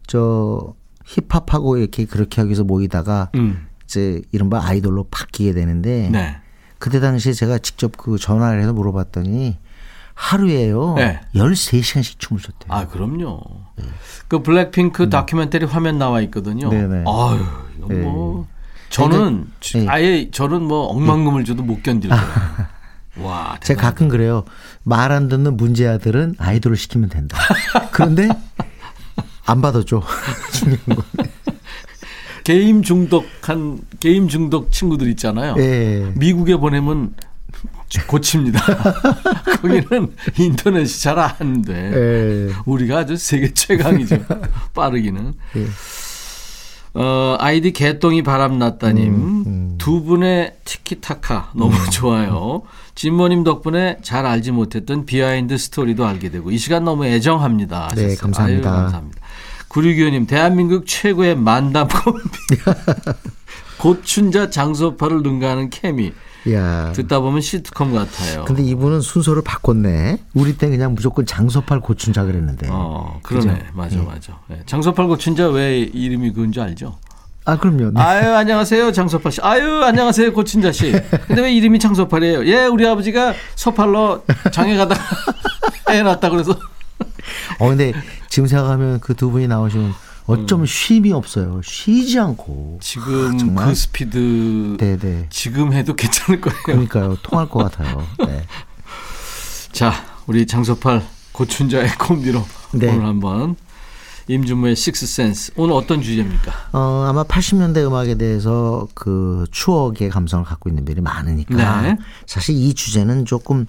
저 0.08 0.74
힙합하고 1.04 1.76
이렇게 1.76 2.04
그렇게 2.06 2.40
하기 2.40 2.48
위해서 2.48 2.64
모이다가 2.64 3.30
음. 3.36 3.67
이제 3.88 4.20
이른바 4.32 4.60
아이돌로 4.64 5.04
바뀌게 5.10 5.54
되는데 5.54 6.10
네. 6.12 6.36
그때 6.78 7.00
당시에 7.00 7.32
제가 7.32 7.56
직접 7.58 7.96
그 7.96 8.18
전화를 8.18 8.60
해서 8.60 8.74
물어봤더니 8.74 9.56
하루에요. 10.14 10.94
네. 10.96 11.20
13시간씩 11.34 12.18
춤을 12.18 12.42
췄대요. 12.42 12.68
아, 12.68 12.86
그럼요. 12.86 13.40
네. 13.76 13.84
그 14.28 14.42
블랙핑크 14.42 15.04
음. 15.04 15.10
다큐멘터리 15.10 15.64
화면 15.64 15.98
나와 15.98 16.20
있거든요. 16.22 16.68
네네. 16.68 17.04
아유, 17.06 17.44
이거 17.78 17.88
네. 17.88 17.94
뭐 18.02 18.46
저는 18.90 19.46
네. 19.74 19.86
아예 19.88 20.30
저는 20.30 20.62
뭐 20.62 20.86
억만금을 20.88 21.44
줘도 21.44 21.62
못 21.62 21.82
견딜 21.82 22.10
거예요. 22.10 22.24
와, 23.20 23.56
대단하다. 23.58 23.58
제가 23.64 23.80
가끔 23.80 24.08
그래요. 24.08 24.44
말 24.82 25.12
안 25.12 25.28
듣는 25.28 25.56
문제 25.56 25.88
아들은 25.88 26.34
아이돌을 26.38 26.76
시키면 26.76 27.08
된다. 27.08 27.38
그런데 27.92 28.28
안 29.46 29.62
받아줘. 29.62 30.02
중요한 30.52 30.84
건. 30.86 31.27
게임 32.48 32.82
중독한 32.82 33.78
게임 34.00 34.26
중독 34.26 34.72
친구들 34.72 35.10
있잖아요. 35.10 35.54
예. 35.58 36.10
미국에 36.14 36.56
보내면 36.56 37.12
고칩니다. 38.06 38.58
거기는 39.60 40.14
인터넷이 40.38 40.86
잘 40.98 41.18
안 41.18 41.60
돼. 41.60 41.74
예. 41.92 42.52
우리가 42.64 43.00
아주 43.00 43.18
세계 43.18 43.52
최강이죠. 43.52 44.24
빠르기는. 44.72 45.34
예. 45.56 45.66
어, 46.94 47.36
아이디 47.38 47.72
개똥이 47.72 48.22
바람났다님. 48.22 49.14
음, 49.14 49.44
음. 49.46 49.74
두 49.76 50.02
분의 50.04 50.54
티키타카 50.64 51.52
너무 51.54 51.76
음. 51.76 51.90
좋아요. 51.90 52.62
진모님 52.94 53.44
덕분에 53.44 53.98
잘 54.00 54.24
알지 54.24 54.52
못했던 54.52 55.04
behind 55.04 55.58
story도 55.58 56.06
알게 56.06 56.30
되고 56.30 56.50
이 56.50 56.56
시간 56.56 56.84
너무 56.84 57.04
애정합니다. 57.04 57.88
네, 57.94 58.14
감사합니다. 58.16 58.70
아유, 58.70 58.76
감사합니다. 58.76 59.20
구류교님 59.68 60.26
대한민국 60.26 60.86
최고의 60.86 61.36
만담 61.36 61.88
콤비. 61.88 62.22
고춘자 63.78 64.50
장소파를 64.50 65.22
능가하는 65.22 65.70
케미. 65.70 66.12
야. 66.52 66.92
듣다 66.92 67.20
보면 67.20 67.40
시트콤 67.40 67.92
같아요. 67.92 68.44
근데 68.44 68.62
이분은 68.62 69.00
순서를 69.00 69.42
바꿨네. 69.42 70.22
우리 70.34 70.56
때 70.56 70.68
그냥 70.68 70.94
무조건 70.94 71.26
장소팔 71.26 71.80
고춘자 71.80 72.24
그랬는데. 72.24 72.68
어, 72.70 73.20
그러네. 73.22 73.52
그죠? 73.52 73.64
맞아, 73.74 73.96
네. 73.96 74.02
맞아. 74.02 74.38
네. 74.48 74.62
장소팔 74.66 75.06
고춘자 75.06 75.48
왜 75.48 75.78
이름이 75.80 76.32
그건지 76.32 76.60
알죠? 76.60 76.98
아, 77.44 77.56
그럼요. 77.56 77.90
네. 77.92 78.00
아유, 78.00 78.34
안녕하세요. 78.34 78.92
장소팔 78.92 79.32
씨. 79.32 79.40
아유, 79.42 79.82
안녕하세요. 79.82 80.32
고춘자 80.32 80.72
씨. 80.72 80.92
근데 81.26 81.42
왜 81.42 81.52
이름이 81.54 81.78
장소팔이에요? 81.78 82.46
예, 82.46 82.66
우리 82.66 82.86
아버지가 82.86 83.34
소팔로 83.54 84.24
장에 84.52 84.76
가다 84.76 84.96
애 85.90 86.02
낳았다 86.02 86.30
그래서. 86.30 86.58
어, 87.58 87.68
근데 87.68 87.92
지금 88.28 88.46
생각하면 88.46 89.00
그 89.00 89.18
두 89.18 89.30
분이 89.30 89.48
나오시면 89.48 89.92
어쩜 90.26 90.60
음. 90.60 90.66
쉼이 90.66 91.12
없어요. 91.12 91.60
쉬지 91.64 92.18
않고. 92.20 92.78
지금 92.80 93.58
아, 93.58 93.66
그 93.66 93.74
스피드 93.74 94.76
네네. 94.78 95.26
지금 95.30 95.72
해도 95.72 95.94
괜찮을 95.96 96.40
거예요. 96.40 96.58
그러니까요. 96.62 97.16
통할 97.22 97.48
것 97.48 97.64
같아요. 97.64 98.06
네. 98.26 98.44
자, 99.72 99.92
우리 100.26 100.46
장소팔 100.46 101.02
고춘자의 101.32 101.88
콤비로 101.98 102.44
네. 102.74 102.90
오늘 102.92 103.06
한번 103.06 103.56
임준모의 104.28 104.76
식스센스 104.76 105.52
오늘 105.56 105.74
어떤 105.74 106.02
주제입니까? 106.02 106.52
어 106.72 107.06
아마 107.08 107.24
80년대 107.24 107.78
음악에 107.86 108.16
대해서 108.16 108.86
그 108.94 109.46
추억의 109.50 110.10
감성을 110.10 110.44
갖고 110.44 110.68
있는 110.68 110.84
분들이 110.84 111.00
많으니까 111.00 111.80
네. 111.82 111.96
사실 112.26 112.54
이 112.54 112.74
주제는 112.74 113.24
조금 113.24 113.66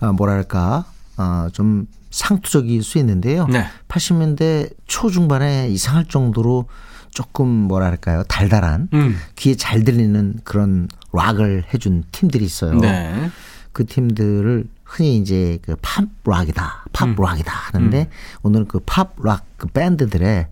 어, 0.00 0.12
뭐랄까 0.12 0.86
어, 1.18 1.48
좀 1.52 1.86
상투적일 2.10 2.82
수 2.82 2.98
있는데요. 2.98 3.46
네. 3.46 3.66
80년대 3.88 4.72
초중반에 4.86 5.68
이상할 5.70 6.06
정도로 6.06 6.66
조금 7.10 7.48
뭐랄까요 7.48 8.22
달달한 8.24 8.88
음. 8.92 9.16
귀에 9.36 9.54
잘 9.56 9.84
들리는 9.84 10.40
그런 10.44 10.88
락을 11.12 11.64
해준 11.72 12.04
팀들이 12.12 12.44
있어요. 12.44 12.74
네. 12.78 13.30
그 13.72 13.86
팀들을 13.86 14.66
흔히 14.84 15.16
이제 15.18 15.58
그 15.62 15.76
팝 15.80 16.04
락이다, 16.24 16.84
팝 16.92 17.08
음. 17.08 17.14
락이다 17.16 17.52
하는데 17.52 18.00
음. 18.00 18.06
오늘은 18.42 18.66
그팝 18.68 19.14
락그 19.22 19.68
밴드들의 19.68 20.48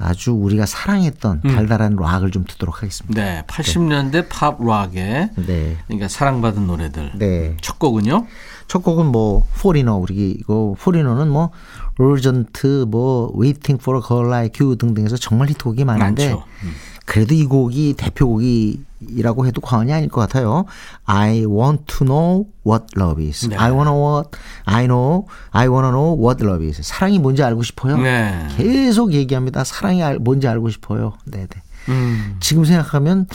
아주 0.00 0.32
우리가 0.32 0.66
사랑했던 0.66 1.42
음. 1.44 1.54
달달한 1.54 1.96
락을 1.96 2.30
좀 2.30 2.44
듣도록 2.44 2.82
하겠습니다. 2.82 3.20
네, 3.22 3.42
80년대 3.48 4.12
네. 4.12 4.28
팝 4.28 4.58
락의 4.64 5.30
네. 5.34 5.76
그러니까 5.86 6.08
사랑받은 6.08 6.66
노래들. 6.66 7.12
네. 7.16 7.56
첫 7.60 7.78
곡은요? 7.80 8.26
첫 8.68 8.82
곡은 8.82 9.06
뭐 9.06 9.46
포리너 9.60 9.96
우리 9.96 10.30
이거 10.32 10.76
포리너는 10.78 11.28
뭐 11.28 11.50
urgent 11.98 12.86
뭐 12.86 13.32
waiting 13.36 13.82
for 13.82 13.98
a 13.98 14.02
girl 14.06 14.28
like 14.28 14.64
you 14.64 14.76
등등해서 14.76 15.16
정말 15.16 15.48
히트곡이 15.48 15.84
많은데. 15.84 16.32
음. 16.32 16.72
그래도 17.06 17.34
이 17.34 17.46
곡이 17.46 17.94
대표곡이라고 17.96 19.46
해도 19.46 19.62
과언이 19.62 19.90
아닐 19.90 20.10
것 20.10 20.20
같아요. 20.20 20.66
I 21.06 21.46
want 21.46 21.84
to 21.86 22.06
know 22.06 22.44
what 22.66 22.84
love 22.98 23.26
is. 23.26 23.48
네. 23.48 23.56
I 23.56 23.72
wanna 23.72 23.92
what 23.92 24.30
I 24.66 24.84
know. 24.84 25.24
I 25.50 25.68
wanna 25.68 25.90
know 25.90 26.22
what 26.22 26.44
love 26.44 26.66
is. 26.66 26.82
사랑이 26.82 27.18
뭔지 27.18 27.42
알고 27.42 27.62
싶어요. 27.62 27.96
네. 27.96 28.48
계속 28.58 29.14
얘기합니다. 29.14 29.64
사랑이 29.64 30.02
뭔지 30.18 30.46
알고 30.46 30.68
싶어요. 30.68 31.14
네, 31.24 31.46
네. 31.46 31.62
음. 31.88 32.36
지금 32.40 32.66
생각하면 32.66 33.26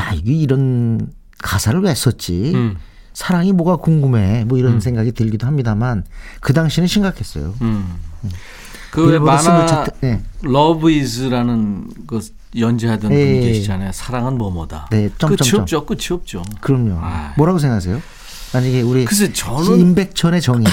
야 0.00 0.14
이게 0.14 0.32
이런 0.32 1.12
가사를 1.36 1.78
왜 1.82 1.94
썼지? 1.94 2.52
음. 2.54 2.76
사랑이 3.18 3.52
뭐가 3.52 3.78
궁금해? 3.78 4.44
뭐 4.44 4.58
이런 4.58 4.74
음. 4.74 4.80
생각이 4.80 5.10
들기도 5.10 5.44
합니다만 5.48 6.04
그 6.38 6.52
당시는 6.52 6.86
심각했어요. 6.86 7.52
음. 7.62 7.96
음. 8.22 8.30
그 8.92 9.00
만화 9.18 9.84
네. 10.00 10.22
Love 10.42 10.92
Is라는 10.92 11.88
그 12.06 12.20
연재하던 12.56 13.10
네. 13.10 13.26
분이 13.26 13.40
계시잖아요. 13.40 13.90
사랑은 13.90 14.38
뭐뭐다. 14.38 14.86
네, 14.92 15.10
점, 15.18 15.30
끝이 15.30 15.50
점, 15.50 15.62
없죠. 15.62 15.84
끝이 15.84 16.06
없죠. 16.12 16.44
그럼요. 16.60 17.00
아이. 17.00 17.32
뭐라고 17.36 17.58
생각하세요? 17.58 18.00
만약에 18.52 18.82
우리 18.82 19.04
글쎄 19.04 19.32
저는 19.32 19.80
임백천의 19.80 20.40
정의, 20.40 20.68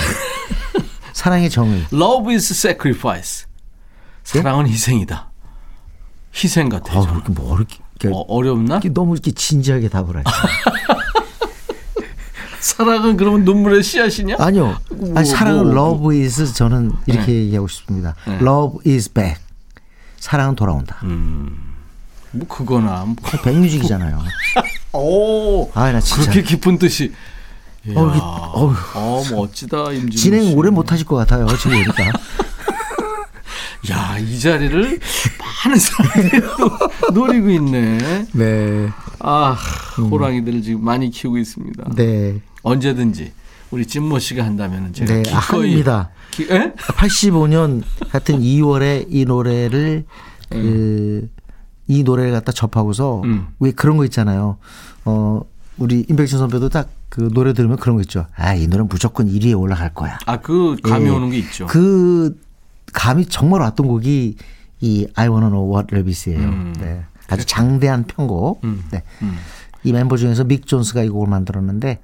사랑의 1.13 1.49
정의. 1.49 1.83
Love 1.91 2.31
is 2.31 2.53
sacrifice. 2.53 3.47
사랑은 4.23 4.65
네? 4.65 4.71
희생이다. 4.71 5.31
희생 6.35 6.69
같아요. 6.69 6.99
아, 6.99 7.11
그렇게 7.11 7.33
뭐 7.33 7.57
이렇게 7.57 7.79
어, 8.13 8.19
어렵나? 8.27 8.81
너무 8.93 9.15
이렇게 9.15 9.31
진지하게 9.31 9.89
답을 9.89 10.17
하죠. 10.17 10.29
사랑은 12.65 13.15
그러면 13.15 13.45
눈물의 13.45 13.83
씨앗이냐? 13.83 14.37
아니요. 14.39 14.75
뭐, 14.89 15.13
아니, 15.15 15.29
사랑은 15.29 15.71
뭐, 15.71 15.93
love 15.93 16.19
is 16.19 16.51
저는 16.51 16.93
이렇게 17.05 17.27
네. 17.27 17.33
얘기하고 17.43 17.67
싶습니다. 17.67 18.15
네. 18.25 18.37
Love 18.41 18.91
is 18.91 19.11
back. 19.13 19.39
사랑은 20.17 20.55
돌아온다. 20.55 20.97
음. 21.03 21.75
뭐 22.31 22.47
그거나 22.47 23.05
뭐. 23.05 23.15
백뮤직이잖아요. 23.43 24.19
오, 24.93 25.69
아, 25.75 25.91
나 25.91 25.99
진짜 25.99 26.31
그렇게 26.31 26.41
깊은 26.41 26.79
뜻이. 26.79 27.13
어, 27.93 28.01
어, 28.01 28.73
어, 28.95 29.23
멋지다 29.29 29.91
임진 29.91 30.19
진행 30.19 30.57
오래 30.57 30.71
못 30.71 30.91
하실 30.91 31.05
것 31.05 31.17
같아요 31.17 31.45
지금 31.57 31.83
보니까. 31.83 32.03
야, 33.91 34.17
이 34.17 34.39
자리를 34.39 34.99
많은 35.63 35.77
사람들이 35.77 36.41
노리고 37.13 37.49
있네. 37.51 38.25
네. 38.33 38.89
아, 39.19 39.55
음. 39.99 40.05
호랑이들을 40.09 40.63
지금 40.63 40.83
많이 40.83 41.11
키우고 41.11 41.37
있습니다. 41.37 41.91
네. 41.95 42.41
언제든지 42.65 43.31
우리 43.71 43.85
찐모 43.85 44.19
씨가 44.19 44.43
한다면 44.43 44.93
제가 44.93 45.13
네, 45.13 45.21
기꺼이 45.23 45.71
합니다. 45.71 46.09
기, 46.31 46.47
85년 46.47 47.83
같은 48.11 48.39
2월에 48.39 49.07
이 49.09 49.25
노래를 49.25 50.05
음. 50.53 51.29
그이 51.87 52.03
노래를 52.03 52.31
갖다 52.31 52.51
접하고서 52.51 53.21
음. 53.23 53.47
왜 53.59 53.71
그런 53.71 53.97
거 53.97 54.05
있잖아요. 54.05 54.57
어 55.05 55.41
우리 55.77 56.05
임백천 56.09 56.39
선배도 56.39 56.69
딱 56.69 56.89
그 57.15 57.29
노래 57.31 57.53
들으면 57.53 57.77
그런 57.77 57.95
거 57.95 58.01
있죠. 58.01 58.25
아, 58.35 58.53
이 58.55 58.67
노래는 58.67 58.89
무조건 58.89 59.27
1위에 59.27 59.57
올라갈 59.57 59.93
거야. 59.93 60.19
아, 60.25 60.37
그 60.41 60.75
감이 60.83 61.05
예. 61.05 61.09
오는 61.09 61.29
게 61.29 61.37
있죠. 61.37 61.65
그 61.67 62.37
감이 62.91 63.27
정말 63.27 63.61
왔던 63.61 63.87
곡이 63.87 64.35
이 64.81 65.07
I 65.15 65.29
Wanna 65.29 65.49
Know 65.49 65.73
What 65.73 65.95
Love 65.95 66.11
Is예요. 66.11 66.39
음. 66.49 66.75
네. 66.77 67.05
아주 67.29 67.45
장대한 67.45 68.03
편곡. 68.03 68.65
음. 68.65 68.83
네. 68.91 69.03
음. 69.21 69.37
이 69.85 69.93
멤버 69.93 70.17
중에서 70.17 70.43
믹 70.43 70.67
존스가 70.67 71.03
이 71.03 71.07
곡을 71.07 71.29
만들었는데 71.29 71.99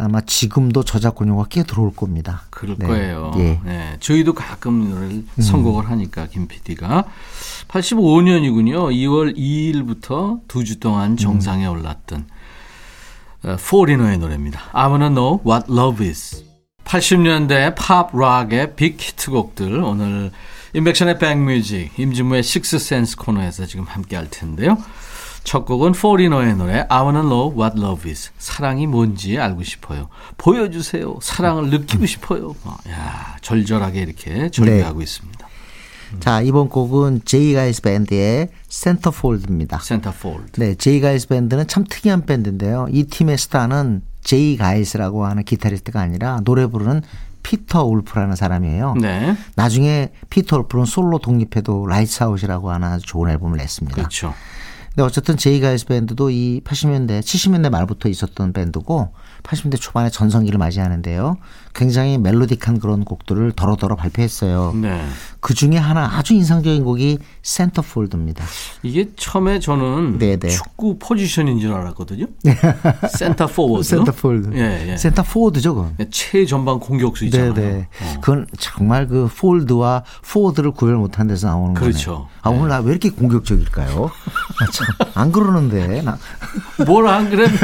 아마 0.00 0.20
지금도 0.22 0.82
저작권료가 0.82 1.46
꽤 1.50 1.62
들어올 1.62 1.94
겁니다. 1.94 2.42
그럴 2.50 2.76
네. 2.78 2.86
거예요. 2.86 3.32
예. 3.36 3.60
네. 3.64 3.96
저희도 4.00 4.32
가끔 4.34 4.90
노래를 4.90 5.10
음. 5.10 5.42
선곡을 5.42 5.90
하니까 5.90 6.26
김 6.26 6.48
PD가 6.48 7.04
85년이군요. 7.68 8.90
2월 8.92 9.36
2일부터 9.36 10.40
두 10.48 10.64
주 10.64 10.80
동안 10.80 11.16
정상에 11.16 11.66
음. 11.66 11.72
올랐던 11.72 12.26
어, 13.44 13.56
포리너의 13.68 14.18
노래입니다. 14.18 14.60
I 14.72 14.88
wanna 14.88 15.08
know 15.08 15.40
what 15.46 15.70
love 15.72 16.06
is. 16.06 16.44
80년대 16.84 17.74
팝 17.76 18.10
락의 18.16 18.74
빅 18.76 18.96
히트곡들 19.00 19.74
오늘 19.82 20.30
인백션의 20.74 21.18
백뮤직 21.18 21.98
임진무의 21.98 22.42
식스센스 22.42 23.16
코너에서 23.16 23.66
지금 23.66 23.84
함께 23.84 24.16
할 24.16 24.28
텐데요. 24.30 24.76
첫 25.44 25.64
곡은 25.64 25.92
포리너의 25.92 26.56
노래 26.56 26.86
I 26.88 27.02
wanna 27.02 27.22
know 27.22 27.52
what 27.58 27.78
love 27.78 28.08
is. 28.10 28.30
사랑이 28.38 28.86
뭔지 28.86 29.38
알고 29.38 29.62
싶어요. 29.62 30.08
보여주세요. 30.36 31.18
사랑을 31.22 31.70
느끼고 31.70 32.06
싶어요. 32.06 32.54
어, 32.64 32.76
야 32.90 33.36
절절하게 33.40 34.02
이렇게 34.02 34.50
절규하고 34.50 34.98
네. 34.98 35.04
있습니다. 35.04 35.48
음. 36.12 36.20
자 36.20 36.40
이번 36.40 36.68
곡은 36.68 37.22
제이 37.24 37.54
가이스 37.54 37.82
밴드의 37.82 38.48
센터폴드입니다. 38.68 39.78
Centerfold. 39.78 40.60
네, 40.60 40.74
제이 40.74 41.00
가일스 41.00 41.28
밴드는 41.28 41.66
참 41.66 41.84
특이한 41.88 42.26
밴드인데요. 42.26 42.86
이 42.90 43.04
팀의 43.04 43.38
스타는 43.38 44.02
제이 44.22 44.56
가일스라고 44.56 45.24
하는 45.24 45.44
기타리스트가 45.44 46.00
아니라 46.00 46.40
노래 46.44 46.66
부르는 46.66 47.02
피터 47.42 47.84
울프라는 47.84 48.36
사람이에요. 48.36 48.94
네. 49.00 49.34
나중에 49.56 50.12
피터 50.28 50.58
울프는 50.58 50.84
솔로 50.84 51.18
독립해도 51.18 51.86
Lights 51.86 52.22
Out이라고 52.22 52.70
하는 52.70 52.88
아주 52.88 53.06
좋은 53.06 53.30
앨범을 53.30 53.56
냈습니다. 53.56 53.96
그렇죠. 53.96 54.34
근데 54.90 55.02
어쨌든 55.02 55.36
제이 55.36 55.60
가일스 55.60 55.86
밴드도 55.86 56.30
이 56.30 56.60
80년대, 56.64 57.20
70년대 57.20 57.70
말부터 57.70 58.08
있었던 58.08 58.52
밴드고 58.52 59.12
80년대 59.42 59.80
초반에 59.80 60.10
전성기를 60.10 60.58
맞이하는데요. 60.58 61.36
굉장히 61.72 62.18
melodic한 62.18 62.80
그런 62.80 63.04
곡들을 63.04 63.52
더러더러 63.52 63.94
발표했어요. 63.94 64.72
네. 64.74 65.04
그 65.38 65.54
중에 65.54 65.76
하나 65.76 66.18
아주 66.18 66.34
인상적인 66.34 66.82
곡이 66.84 67.18
Centerfold입니다. 67.42 68.44
이게 68.82 69.08
처음에 69.16 69.60
저는 69.60 70.18
네네. 70.18 70.36
네. 70.38 70.48
축구 70.48 70.98
포지션인 70.98 71.60
줄 71.60 71.72
알았거든요. 71.72 72.26
센터 73.16 73.46
포워드. 73.46 73.84
Centerfold. 73.84 74.50
예, 74.58 74.88
예. 74.92 74.96
센터 74.96 75.22
포워드죠, 75.22 75.74
그건. 75.76 75.94
예, 76.00 76.08
최전방 76.10 76.80
공격수 76.80 77.24
있잖아요. 77.26 77.54
네네. 77.54 77.88
어. 78.02 78.14
그건 78.20 78.46
정말 78.58 79.06
그 79.06 79.28
fold와 79.38 80.02
forward를 80.28 80.72
구별 80.72 80.96
못한 80.96 81.28
데서 81.28 81.46
나오는 81.46 81.74
거죠. 81.74 81.84
그렇죠. 81.84 82.12
거네. 82.14 82.26
아, 82.42 82.50
오늘 82.50 82.68
나 82.68 82.77
왜 82.77 82.90
이렇게 82.90 83.10
공격적일까요? 83.10 84.06
아, 84.06 84.66
참, 84.72 84.86
안 85.14 85.30
그러는데. 85.32 86.02
나. 86.02 86.18
뭘 86.84 87.06
안 87.06 87.30
그래? 87.30 87.46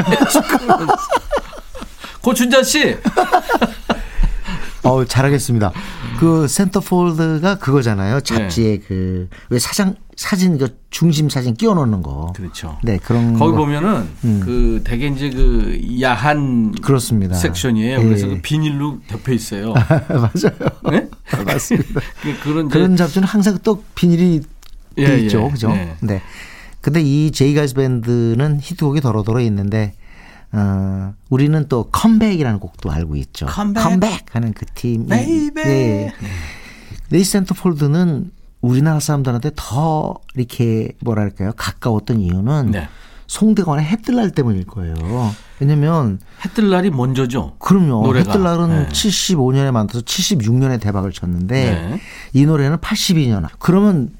고춘자 2.21 2.63
씨. 2.63 2.97
어, 4.83 5.03
잘하겠습니다. 5.03 5.73
그 6.19 6.47
센터폴드가 6.47 7.57
그거잖아요. 7.59 8.21
잡지에 8.21 8.79
네. 8.79 8.83
그왜 8.87 9.59
사장 9.59 9.95
사진 10.15 10.57
그 10.57 10.77
중심 10.89 11.29
사진 11.29 11.53
끼워 11.53 11.75
놓는 11.75 12.01
거. 12.01 12.33
그렇죠. 12.35 12.77
네, 12.83 12.97
그런 12.97 13.37
거기 13.37 13.51
거. 13.51 13.57
보면은 13.57 14.07
음. 14.23 14.41
그 14.43 14.81
되게 14.83 15.07
이제 15.07 15.29
그 15.29 15.79
야한 16.01 16.71
그렇습니다. 16.81 17.35
섹션이에요. 17.35 17.99
예. 17.99 18.03
그래서 18.03 18.27
그 18.27 18.39
비닐로 18.41 18.99
덮여 19.07 19.33
있어요. 19.33 19.73
맞아요. 20.09 20.71
네? 20.89 21.07
맞습니다. 21.45 22.01
그 22.23 22.39
그런 22.43 22.69
그런 22.69 22.95
잡지는 22.95 23.27
항상 23.27 23.59
또 23.63 23.83
비닐이 23.93 24.41
예, 24.97 25.05
돼 25.05 25.19
있죠. 25.23 25.45
예. 25.47 25.51
그죠? 25.51 25.69
네. 25.69 25.95
네. 25.99 26.21
근데 26.81 27.01
이 27.01 27.31
제이가이스 27.31 27.75
밴드는 27.75 28.59
히트곡이 28.61 29.01
더러더러 29.01 29.41
있는데 29.41 29.93
어, 30.51 31.13
우리는 31.29 31.67
또 31.67 31.83
컴백이라는 31.91 32.59
곡도 32.59 32.91
알고 32.91 33.15
있죠. 33.17 33.45
컴백, 33.47 33.83
컴백 33.83 34.35
하는 34.35 34.53
그 34.53 34.65
팀. 34.65 35.07
네. 35.07 36.13
네이 37.09 37.23
센터폴드는 37.23 38.31
우리나라 38.61 38.99
사람들한테 38.99 39.51
더 39.55 40.15
이렇게 40.35 40.89
뭐랄까요 41.01 41.51
가까웠던 41.55 42.19
이유는 42.19 42.71
네. 42.71 42.89
송대관의 43.27 43.85
해뜰날 43.85 44.31
때문일 44.31 44.65
거예요. 44.65 44.95
왜냐면 45.59 46.19
해뜰날이 46.45 46.91
먼저죠. 46.91 47.55
그럼요. 47.59 48.03
노래가. 48.03 48.31
해뜰날은 48.31 48.69
네. 48.69 48.89
75년에 48.89 49.71
만들어서 49.71 50.05
76년에 50.05 50.79
대박을 50.79 51.11
쳤는데 51.11 51.89
네. 51.89 52.01
이 52.33 52.45
노래는 52.45 52.77
82년. 52.77 53.45
그러면 53.59 54.11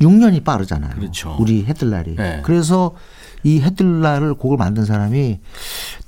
6년이 0.00 0.44
빠르잖아요. 0.44 0.94
그렇죠. 0.94 1.36
우리 1.38 1.64
해뜰날이. 1.66 2.16
네. 2.16 2.40
그래서 2.44 2.94
이 3.44 3.60
해뜰날을 3.60 4.34
곡을 4.34 4.56
만든 4.56 4.84
사람이 4.84 5.38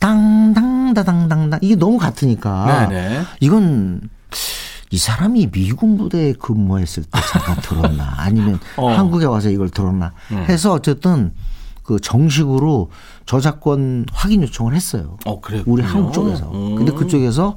땅당다당당당 0.00 1.60
이게 1.62 1.76
너무 1.76 1.98
같으니까 1.98 2.88
네네. 2.88 3.08
네. 3.08 3.24
이건 3.40 4.08
이 4.90 4.98
사람이 4.98 5.50
미군 5.50 5.98
부대에 5.98 6.32
근무했을 6.32 7.04
때 7.04 7.20
잠깐 7.32 7.56
들었나 7.56 8.14
아니면 8.18 8.58
어. 8.76 8.90
한국에 8.90 9.26
와서 9.26 9.50
이걸 9.50 9.68
들었나 9.68 10.12
네. 10.30 10.38
해서 10.44 10.72
어쨌든 10.72 11.32
그 11.82 12.00
정식으로 12.00 12.90
저작권 13.26 14.06
확인 14.12 14.42
요청을 14.42 14.74
했어요. 14.74 15.18
어, 15.24 15.40
그래 15.40 15.62
우리 15.66 15.82
한국 15.82 16.12
쪽에서. 16.12 16.50
음. 16.50 16.74
근데 16.74 16.92
그쪽에서 16.92 17.56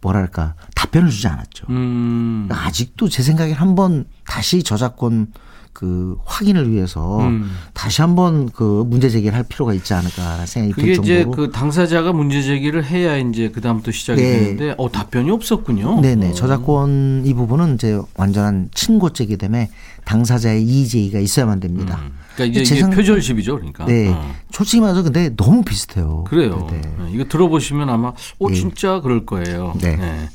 뭐랄까 0.00 0.54
답변을 0.74 1.10
주지 1.10 1.28
않았죠. 1.28 1.66
음. 1.70 2.48
아직도 2.50 3.08
제 3.08 3.22
생각에 3.22 3.52
한번 3.52 4.06
다시 4.26 4.62
저작권 4.62 5.32
그 5.72 6.16
확인을 6.24 6.70
위해서 6.70 7.20
음. 7.20 7.50
다시 7.72 8.02
한번 8.02 8.50
그 8.50 8.84
문제 8.86 9.08
제기를 9.08 9.36
할 9.36 9.44
필요가 9.44 9.72
있지 9.72 9.94
않을까 9.94 10.44
생각이 10.44 10.74
들 10.74 10.94
정도로. 10.94 11.02
이제 11.04 11.26
그 11.32 11.50
당사자가 11.50 12.12
문제 12.12 12.42
제기를 12.42 12.84
해야 12.84 13.16
이제 13.16 13.50
그 13.50 13.60
다음부터 13.60 13.92
시작이 13.92 14.20
네. 14.20 14.38
되는데 14.38 14.74
어 14.78 14.90
답변이 14.90 15.30
없었군요. 15.30 16.00
네네 16.00 16.30
어. 16.30 16.32
저작권 16.34 17.22
이 17.24 17.34
부분은 17.34 17.74
이제 17.74 18.00
완전한 18.16 18.70
친고죄기 18.74 19.36
때문에 19.36 19.70
당사자의 20.04 20.62
이의 20.62 20.88
제기가 20.88 21.18
있어야만 21.20 21.60
됩니다. 21.60 22.00
음. 22.02 22.18
그러니까 22.34 22.60
이제, 22.60 22.74
이제 22.76 22.88
표절십이죠, 22.88 23.56
그러니까. 23.56 23.84
네, 23.84 24.08
어. 24.08 24.34
솔직히 24.50 24.80
말해서 24.80 25.02
근데 25.02 25.34
너무 25.36 25.62
비슷해요. 25.62 26.24
그래요. 26.24 26.66
네. 26.70 26.80
네. 26.80 27.10
이거 27.12 27.24
들어보시면 27.24 27.88
아마 27.88 28.08
어 28.38 28.48
네. 28.48 28.54
진짜 28.54 29.00
그럴 29.00 29.26
거예요. 29.26 29.74
네. 29.80 29.96
네. 29.96 30.28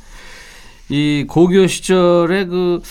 이 0.90 1.26
고교 1.28 1.68
시절에 1.68 2.46
그 2.46 2.82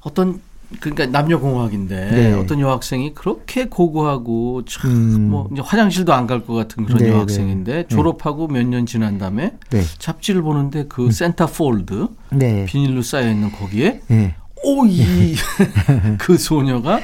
어떤 0.00 0.40
그러니까 0.80 1.06
남녀공학인데 1.06 2.10
네. 2.10 2.32
어떤 2.34 2.60
여학생이 2.60 3.14
그렇게 3.14 3.66
고고하고 3.66 4.64
참뭐 4.66 5.46
음. 5.46 5.52
이제 5.52 5.62
화장실도 5.64 6.12
안 6.12 6.26
갈 6.26 6.44
것 6.44 6.52
같은 6.54 6.84
그런 6.84 6.98
네, 7.02 7.08
여학생인데 7.08 7.72
네. 7.72 7.88
졸업하고 7.88 8.48
몇 8.48 8.64
년 8.66 8.84
지난 8.84 9.16
다음에 9.18 9.54
네. 9.70 9.82
잡지를 9.98 10.42
보는데 10.42 10.84
그 10.88 11.06
음. 11.06 11.10
센터 11.10 11.46
폴드 11.46 12.08
네. 12.32 12.66
비닐로 12.66 13.00
쌓여 13.02 13.30
있는 13.30 13.50
거기에 13.50 14.02
네. 14.08 14.34
오이 14.62 15.34
그 16.18 16.36
소녀가 16.36 17.00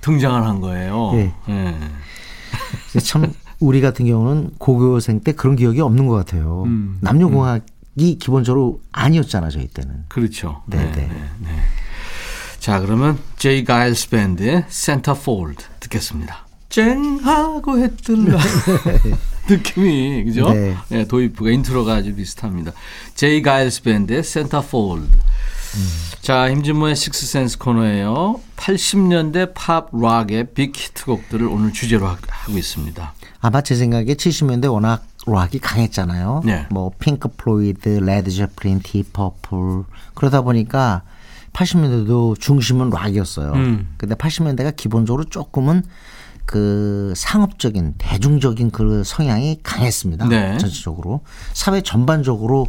등장을 0.00 0.42
한 0.42 0.60
거예요. 0.60 1.12
참 3.02 3.32
우리 3.60 3.80
같은 3.80 4.06
경우는 4.06 4.52
고교생 4.58 5.20
때 5.20 5.32
그런 5.32 5.56
기억이 5.56 5.80
없는 5.80 6.06
것 6.06 6.14
같아요. 6.14 6.62
음. 6.66 6.98
남녀공학이 7.00 7.64
음. 8.00 8.18
기본적으로 8.18 8.80
아니었잖아 8.92 9.50
저희 9.50 9.66
때는. 9.66 10.04
그렇죠. 10.08 10.62
네 10.66 10.78
네. 10.92 11.08
자, 12.66 12.80
그러면 12.80 13.16
제이 13.36 13.62
가일스 13.62 14.08
밴드의 14.08 14.64
Centerfold 14.66 15.62
듣겠습니다. 15.78 16.48
쨍하고 16.68 17.78
해뜰날 17.78 18.40
느낌이 19.48 20.24
그죠? 20.24 20.52
네. 20.52 20.76
네. 20.88 21.06
도입부가 21.06 21.52
인트로가 21.52 21.94
아주 21.94 22.12
비슷합니다. 22.16 22.72
제이 23.14 23.40
가일스 23.40 23.82
밴드의 23.84 24.24
Centerfold. 24.24 25.04
음. 25.04 25.88
자, 26.22 26.48
임진모의 26.48 26.96
식스센스 26.96 27.56
코너예요. 27.58 28.40
80년대 28.56 29.54
팝 29.54 29.90
락의 29.92 30.48
big 30.54 30.76
히트곡들을 30.76 31.46
오늘 31.46 31.72
주제로 31.72 32.08
하고 32.08 32.58
있습니다. 32.58 33.14
아마 33.42 33.60
제 33.60 33.76
생각에 33.76 34.14
70년대 34.14 34.72
워낙 34.72 35.06
락이 35.24 35.60
강했잖아요. 35.60 36.42
네. 36.44 36.66
뭐 36.70 36.90
핑크 36.98 37.28
플로이드, 37.28 38.00
레드 38.02 38.28
제플린, 38.32 38.80
딥 38.82 39.04
퍼플 39.04 39.84
그러다 40.14 40.40
보니까 40.40 41.02
80년대도 41.56 42.38
중심은 42.38 42.90
락이었어요. 42.90 43.52
음. 43.52 43.88
근데 43.96 44.14
80년대가 44.14 44.76
기본적으로 44.76 45.24
조금은 45.24 45.82
그 46.44 47.12
상업적인 47.16 47.94
대중적인 47.98 48.70
그 48.70 49.02
성향이 49.04 49.60
강했습니다. 49.62 50.28
네. 50.28 50.58
전체적으로 50.58 51.22
사회 51.54 51.80
전반적으로 51.80 52.68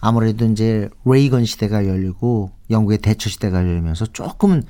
아무래도 0.00 0.44
이제 0.44 0.88
레이건 1.04 1.44
시대가 1.44 1.86
열리고 1.86 2.52
영국의 2.70 2.98
대처 2.98 3.28
시대가 3.28 3.58
열리면서 3.58 4.06
조금은 4.06 4.62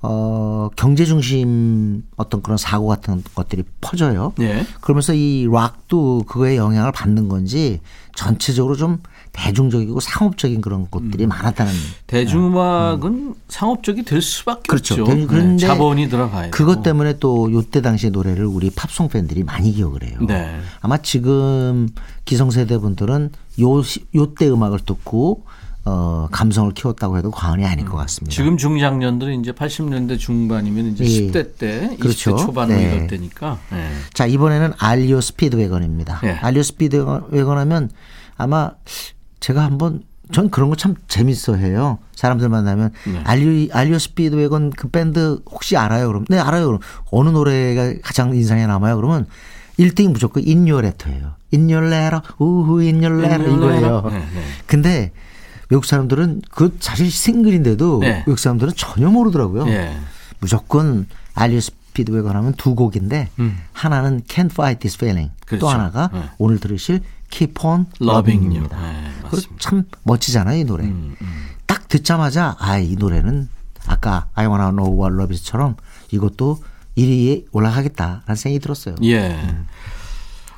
어 0.00 0.70
경제 0.76 1.04
중심 1.04 2.04
어떤 2.16 2.40
그런 2.42 2.56
사고 2.56 2.86
같은 2.86 3.22
것들이 3.34 3.64
퍼져요. 3.82 4.32
네. 4.38 4.64
그러면서 4.80 5.12
이 5.12 5.46
락도 5.50 6.24
그거에 6.26 6.56
영향을 6.56 6.92
받는 6.92 7.28
건지 7.28 7.80
전체적으로 8.14 8.76
좀 8.76 9.02
대중적이고 9.32 10.00
상업적인 10.00 10.60
그런 10.60 10.88
것들이 10.90 11.24
음. 11.24 11.28
많았다는. 11.28 11.72
대중음악은 12.06 13.12
음. 13.12 13.34
상업적이 13.48 14.04
될 14.04 14.22
수밖에 14.22 14.62
그렇죠. 14.68 15.02
없죠. 15.02 15.26
그런데 15.26 15.52
네. 15.52 15.56
자본이 15.58 16.08
들어가요. 16.08 16.50
그것 16.50 16.82
때문에 16.82 17.18
또 17.18 17.50
요때 17.52 17.80
당시의 17.80 18.10
노래를 18.10 18.46
우리 18.46 18.70
팝송 18.70 19.08
팬들이 19.08 19.44
많이 19.44 19.72
기억을 19.72 20.02
해요. 20.04 20.18
네. 20.26 20.58
아마 20.80 20.98
지금 20.98 21.88
기성세대 22.24 22.78
분들은 22.78 23.30
요 23.60 23.82
요때 24.14 24.48
음악을 24.48 24.80
듣고 24.80 25.44
어, 25.84 26.28
감성을 26.30 26.72
키웠다고 26.72 27.16
해도 27.16 27.30
과언이 27.30 27.64
아닐 27.64 27.86
것 27.86 27.96
같습니다. 27.96 28.34
지금 28.34 28.56
중장년들은 28.56 29.40
이제 29.40 29.52
80년대 29.52 30.18
중반이면 30.18 30.88
이제 30.88 31.04
예. 31.04 31.08
10대 31.08 31.56
때, 31.56 31.96
그렇죠. 31.98 32.36
20대 32.36 32.38
초반 32.38 32.68
네. 32.68 32.82
이럴 32.82 33.06
때니까. 33.06 33.58
네. 33.72 33.90
자, 34.12 34.26
이번에는 34.26 34.74
알리오 34.78 35.20
스피드웨건입니다. 35.20 36.20
네. 36.22 36.32
알리오 36.32 36.62
스피드웨건 36.62 37.58
하면 37.58 37.90
아마 38.36 38.72
제가 39.40 39.64
한번 39.64 40.02
전 40.32 40.48
그런 40.48 40.68
거 40.70 40.76
참 40.76 40.94
재밌어 41.08 41.56
해요. 41.56 41.98
사람들 42.14 42.48
만나면 42.48 42.92
네. 43.06 43.20
알리오, 43.24 43.68
알리오 43.72 43.98
스피드웨건 43.98 44.70
그 44.70 44.88
밴드 44.88 45.40
혹시 45.50 45.76
알아요? 45.76 46.06
그럼 46.06 46.24
네 46.28 46.38
알아요. 46.38 46.66
그럼 46.66 46.80
어느 47.10 47.30
노래가 47.30 47.94
가장 48.02 48.34
인상에 48.34 48.66
남아요? 48.66 48.96
그러면 48.96 49.26
1등이 49.78 50.12
무조건 50.12 50.44
인요레터예요. 50.44 51.32
인요레터 51.50 52.22
우후 52.38 52.82
인요레터 52.82 53.42
이거예요. 53.48 54.02
네, 54.10 54.18
네. 54.18 54.42
근데 54.66 55.10
외국 55.68 55.84
사람들은 55.84 56.42
그 56.50 56.76
사실 56.80 57.10
싱글인데도 57.10 57.98
네. 58.00 58.18
외국 58.26 58.38
사람들은 58.38 58.74
전혀 58.76 59.08
모르더라고요. 59.08 59.64
네. 59.64 59.96
무조건 60.38 61.06
알리오 61.34 61.58
스피드웨건 61.60 62.36
하면 62.36 62.54
두 62.54 62.74
곡인데 62.76 63.30
음. 63.40 63.58
하나는 63.72 64.22
Can't 64.28 64.52
Fight 64.52 64.78
This 64.80 64.96
Feeling 64.96 65.32
그렇죠. 65.46 65.60
또 65.62 65.68
하나가 65.70 66.10
네. 66.12 66.22
오늘 66.38 66.60
들으실 66.60 67.00
Keep 67.30 67.64
on 67.64 67.86
Loving 68.00 68.46
You입니다. 68.46 68.76
네, 68.76 69.10
참 69.58 69.84
멋지잖아요, 70.02 70.58
이 70.58 70.64
노래. 70.64 70.84
음, 70.84 71.16
음. 71.20 71.46
딱 71.66 71.88
듣자마자 71.88 72.56
아, 72.58 72.78
이 72.78 72.96
노래는 72.96 73.48
아까 73.86 74.28
I 74.34 74.46
Wanna 74.46 74.70
Know 74.70 75.00
What 75.00 75.14
Love 75.14 75.34
Is처럼 75.34 75.76
이것도 76.10 76.58
1위에 76.98 77.46
올라가겠다라는 77.52 78.34
생각이 78.36 78.58
들었어요. 78.58 78.96
예. 79.02 79.30
음. 79.30 79.66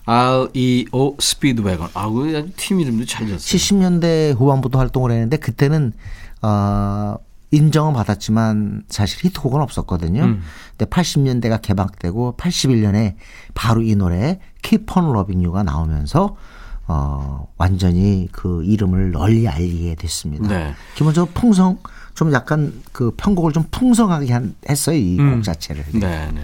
REO 0.04 1.16
스피드웨건. 1.18 1.90
아, 1.94 2.08
그팀 2.08 2.80
이름도 2.80 3.04
잘 3.04 3.28
졌어요. 3.28 3.38
70년대 3.38 4.36
후반부터 4.36 4.78
활동을 4.78 5.12
했는데 5.12 5.36
그때는 5.36 5.92
어 6.42 7.16
인정은 7.52 7.92
받았지만 7.92 8.84
사실 8.88 9.24
히트곡은 9.24 9.60
없었거든요. 9.60 10.24
음. 10.24 10.42
근데 10.76 10.90
80년대가 10.90 11.60
개방되고 11.62 12.36
81년에 12.38 13.14
바로 13.54 13.82
이 13.82 13.94
노래 13.94 14.40
Keep 14.62 14.86
on 14.96 15.10
Loving 15.10 15.44
You가 15.44 15.62
나오면서 15.62 16.36
어, 16.92 17.48
완전히 17.56 18.28
그 18.32 18.62
이름을 18.64 19.12
널리 19.12 19.48
알리게 19.48 19.94
됐습니다. 19.94 20.46
네. 20.46 20.74
기본적으로 20.94 21.30
풍성, 21.32 21.78
좀 22.14 22.32
약간 22.34 22.72
그 22.92 23.12
편곡을 23.16 23.52
좀 23.52 23.64
풍성하게 23.70 24.32
한, 24.32 24.54
했어요. 24.68 24.96
이곡 24.96 25.24
음. 25.24 25.42
자체를. 25.42 25.84
네, 25.94 26.30
네. 26.34 26.42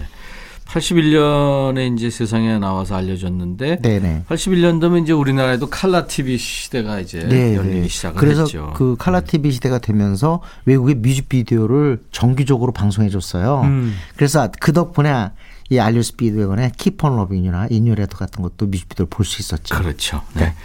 81년에 0.65 1.95
이제 1.95 2.11
세상에 2.11 2.59
나와서 2.59 2.95
알려졌는데 2.95 3.81
네네. 3.81 4.25
81년도면 4.29 5.03
이제 5.03 5.13
우리나라에도 5.13 5.67
칼라 5.67 6.05
TV 6.05 6.37
시대가 6.37 6.99
이제 6.99 7.27
네네. 7.27 7.55
열리기 7.55 7.89
시작을 7.89 8.19
그래서 8.19 8.41
했죠. 8.41 8.71
그 8.75 8.95
칼라 8.97 9.21
TV 9.21 9.51
시대가 9.51 9.79
되면서 9.79 10.41
외국의 10.65 10.95
뮤직비디오를 10.95 12.03
정기적으로 12.11 12.71
방송해 12.71 13.09
줬어요. 13.09 13.61
음. 13.63 13.95
그래서 14.15 14.47
그 14.59 14.71
덕분에 14.71 15.31
이 15.69 15.79
알류 15.79 16.01
스피드웨건의 16.01 16.71
Keep 16.77 17.05
on 17.05 17.13
Loving 17.13 17.47
You나 17.47 17.67
인유레터 17.69 18.17
같은 18.17 18.41
것도 18.41 18.65
뮤직비디오를 18.67 19.09
볼 19.09 19.25
수 19.25 19.41
있었죠. 19.41 19.75
그렇죠. 19.75 20.23
네. 20.33 20.45
네. 20.45 20.55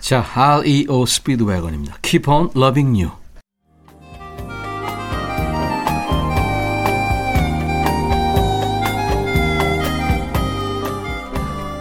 자, 0.00 0.24
REO 0.34 1.06
스피드웨건입니다. 1.06 1.96
Keep 2.02 2.30
on 2.30 2.50
Loving 2.54 3.02
You. 3.02 3.12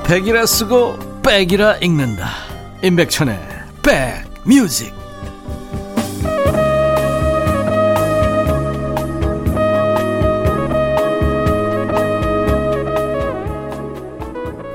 백이라 0.05 0.45
쓰고 0.45 1.21
백이라 1.21 1.77
읽는다. 1.77 2.29
임백천의 2.83 3.39
백뮤직. 3.83 5.02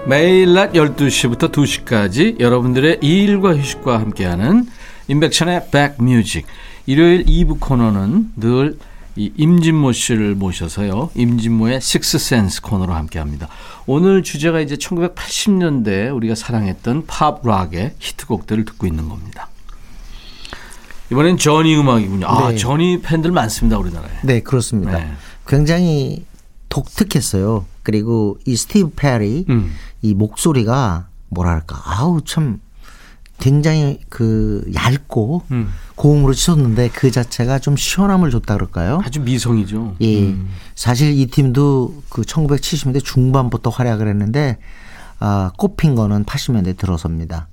매일 0.08 0.54
낮 0.54 0.72
12시부터 0.72 1.52
2시까지 1.52 2.40
여러분들의 2.40 3.00
일과 3.02 3.54
휴식과 3.54 4.00
함께하는 4.00 4.66
인백션의 5.06 5.66
백뮤직. 5.70 6.46
일요일 6.86 7.26
2부 7.26 7.60
코너는 7.60 8.32
늘이 8.36 8.78
임진모 9.16 9.92
씨를 9.92 10.34
모셔서요. 10.34 11.10
임진모의 11.14 11.82
식스센스 11.82 12.62
코너로 12.62 12.94
함께합니다. 12.94 13.48
오늘 13.84 14.22
주제가 14.22 14.60
이제 14.60 14.76
1980년대 14.76 16.16
우리가 16.16 16.34
사랑했던 16.34 17.04
팝 17.06 17.46
락의 17.46 17.92
히트곡들을 17.98 18.64
듣고 18.64 18.86
있는 18.86 19.10
겁니다. 19.10 19.50
이번엔 21.12 21.36
저니 21.36 21.78
음악이군요. 21.78 22.26
아, 22.26 22.50
네. 22.52 22.56
저니 22.56 23.02
팬들 23.02 23.30
많습니다, 23.30 23.76
우리나라에. 23.76 24.12
네, 24.22 24.40
그렇습니다. 24.40 25.00
네. 25.00 25.12
굉장히 25.46 26.24
독특했어요. 26.70 27.66
그리고 27.88 28.38
이 28.44 28.54
스티브 28.54 28.90
페리 28.96 29.46
음. 29.48 29.72
이 30.02 30.12
목소리가 30.12 31.08
뭐랄까 31.30 31.80
아우 31.86 32.20
참 32.22 32.60
굉장히 33.38 34.00
그 34.10 34.62
얇고 34.74 35.44
음. 35.52 35.70
고음으로 35.94 36.34
치솟는데 36.34 36.90
그 36.90 37.10
자체가 37.10 37.60
좀 37.60 37.78
시원함을 37.78 38.30
줬다 38.30 38.56
그럴까요? 38.56 39.00
아주 39.02 39.22
미성이죠. 39.22 39.96
예. 40.02 40.24
음. 40.24 40.50
사실 40.74 41.18
이 41.18 41.24
팀도 41.28 42.02
그 42.10 42.20
1970년대 42.20 43.02
중반부터 43.02 43.70
활약을 43.70 44.06
했는데 44.06 44.58
아, 45.18 45.52
꼽힌 45.56 45.94
거는 45.94 46.26
80년대 46.26 46.76
들어섭니다. 46.76 47.48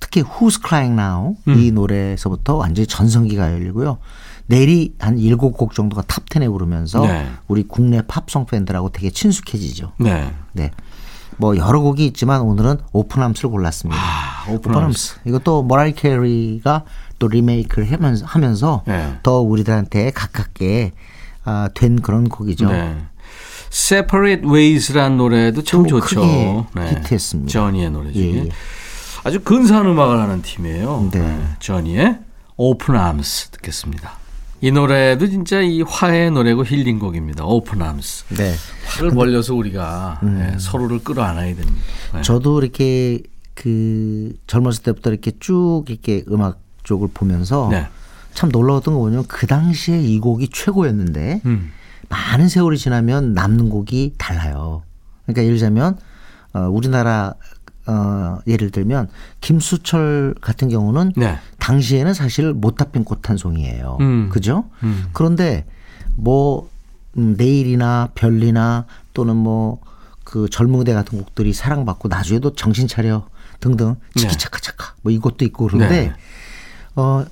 특히 0.00 0.24
Who's 0.24 0.60
Crying 0.66 1.00
Now 1.00 1.36
음. 1.46 1.60
이 1.60 1.70
노래에서부터 1.70 2.56
완전히 2.56 2.88
전성기가 2.88 3.52
열리고요. 3.52 3.98
내리 4.46 4.94
한 4.98 5.18
일곱 5.18 5.56
곡 5.56 5.74
정도가 5.74 6.02
top 6.02 6.26
10에 6.26 6.52
오르면서 6.52 7.00
네. 7.06 7.26
우리 7.48 7.64
국내 7.64 8.02
팝송 8.02 8.46
팬들하고 8.46 8.90
되게 8.90 9.10
친숙해지죠. 9.10 9.92
네. 9.98 10.32
네. 10.52 10.70
뭐 11.38 11.56
여러 11.56 11.80
곡이 11.80 12.06
있지만 12.06 12.40
오늘은 12.40 12.78
Open 12.92 13.11
Arms를 13.11 13.50
골랐습니다. 13.50 14.00
아, 14.00 14.50
Open 14.50 14.81
Arms. 14.81 15.20
이것도 15.26 15.64
머라이어 15.64 15.92
캐리가 15.92 16.84
또 17.18 17.28
리메이크를 17.28 17.92
하면서, 17.92 18.24
하면서 18.26 18.82
네. 18.86 19.18
더 19.22 19.40
우리들한테 19.40 20.10
가깝게 20.12 20.92
아, 21.44 21.68
된 21.74 22.00
그런 22.00 22.28
곡이죠. 22.28 22.70
네. 22.70 22.96
Separate 23.70 24.48
Ways라는 24.48 25.16
노래도 25.18 25.62
참 25.62 25.86
좋죠. 25.86 26.66
네. 26.74 26.90
히트했습니다. 26.90 27.50
저니의 27.50 27.90
노래 27.90 28.12
중에. 28.12 28.24
예, 28.24 28.36
예. 28.44 28.48
아주 29.24 29.40
근사한 29.40 29.86
음악을 29.86 30.18
하는 30.18 30.40
팀이에요. 30.40 31.08
네. 31.12 31.20
네. 31.20 31.46
저니의 31.58 32.18
Open 32.56 32.98
Arms 32.98 33.48
듣겠습니다. 33.50 34.25
이 34.66 34.72
노래도 34.72 35.28
진짜 35.28 35.60
이 35.60 35.80
화해 35.82 36.28
노래고 36.28 36.64
힐링곡입니다. 36.64 37.44
Open 37.44 37.82
Arms. 37.82 38.34
네. 38.34 38.52
팔을 38.84 39.12
벌려서 39.12 39.54
우리가 39.54 40.18
음. 40.24 40.38
네, 40.38 40.58
서로를 40.58 41.04
끌어안아야 41.04 41.54
됩니다. 41.54 41.78
네. 42.14 42.22
저도 42.22 42.60
이렇게 42.60 43.20
그 43.54 44.34
젊었을 44.48 44.82
때부터 44.82 45.10
이렇게 45.10 45.30
쭉 45.38 45.84
이렇게 45.86 46.24
음악 46.28 46.58
쪽을 46.82 47.10
보면서 47.14 47.68
네. 47.70 47.86
참 48.34 48.50
놀라웠던 48.50 48.94
거 48.94 48.98
뭐냐면 48.98 49.24
그 49.28 49.46
당시에 49.46 50.00
이 50.00 50.18
곡이 50.18 50.48
최고였는데 50.48 51.42
음. 51.46 51.70
많은 52.08 52.48
세월이 52.48 52.76
지나면 52.76 53.34
남는 53.34 53.70
곡이 53.70 54.14
달라요. 54.18 54.82
그러니까 55.26 55.44
예를 55.44 55.58
들자면 55.58 55.96
어 56.54 56.62
우리나라 56.62 57.34
어, 57.86 58.38
예를 58.46 58.70
들면 58.70 59.08
김수철 59.40 60.34
같은 60.40 60.68
경우는 60.68 61.12
네. 61.16 61.38
당시에는 61.58 62.14
사실 62.14 62.52
못다 62.52 62.86
핀꽃 62.86 63.28
한 63.28 63.36
송이에요. 63.36 63.98
음. 64.00 64.28
그죠? 64.30 64.64
음. 64.82 65.06
그런데 65.12 65.64
뭐 66.16 66.68
음, 67.16 67.34
내일이나 67.36 68.08
별이나 68.14 68.86
또는 69.14 69.36
뭐 69.36 69.86
그 70.26 70.48
젊은 70.50 70.80
그대 70.80 70.92
같은 70.92 71.18
곡들이 71.18 71.52
사랑받고 71.52 72.08
나중에도 72.08 72.52
정신 72.54 72.88
차려 72.88 73.28
등등 73.60 73.94
치키차카차카 74.16 74.84
네. 74.84 75.00
뭐 75.02 75.12
이것도 75.12 75.44
있고 75.46 75.68
그런데 75.68 76.08
네. 76.08 76.12
어 76.96 77.24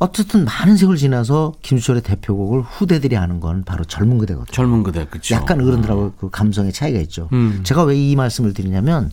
어쨌든 0.00 0.44
많은 0.44 0.76
세월 0.76 0.96
지나서 0.96 1.54
김수철의 1.62 2.02
대표곡을 2.02 2.62
후대들이 2.62 3.14
하는 3.14 3.38
건 3.38 3.62
바로 3.64 3.84
젊은 3.84 4.18
그대거든요. 4.18 4.52
젊은 4.52 4.82
그대, 4.82 5.06
그렇죠. 5.06 5.36
약간 5.36 5.60
어른들하고 5.60 6.02
음. 6.06 6.12
그 6.18 6.28
감성의 6.28 6.72
차이가 6.72 6.98
있죠. 7.00 7.28
음. 7.32 7.60
제가 7.62 7.84
왜 7.84 7.96
이 7.96 8.16
말씀을 8.16 8.52
드리냐면 8.52 9.12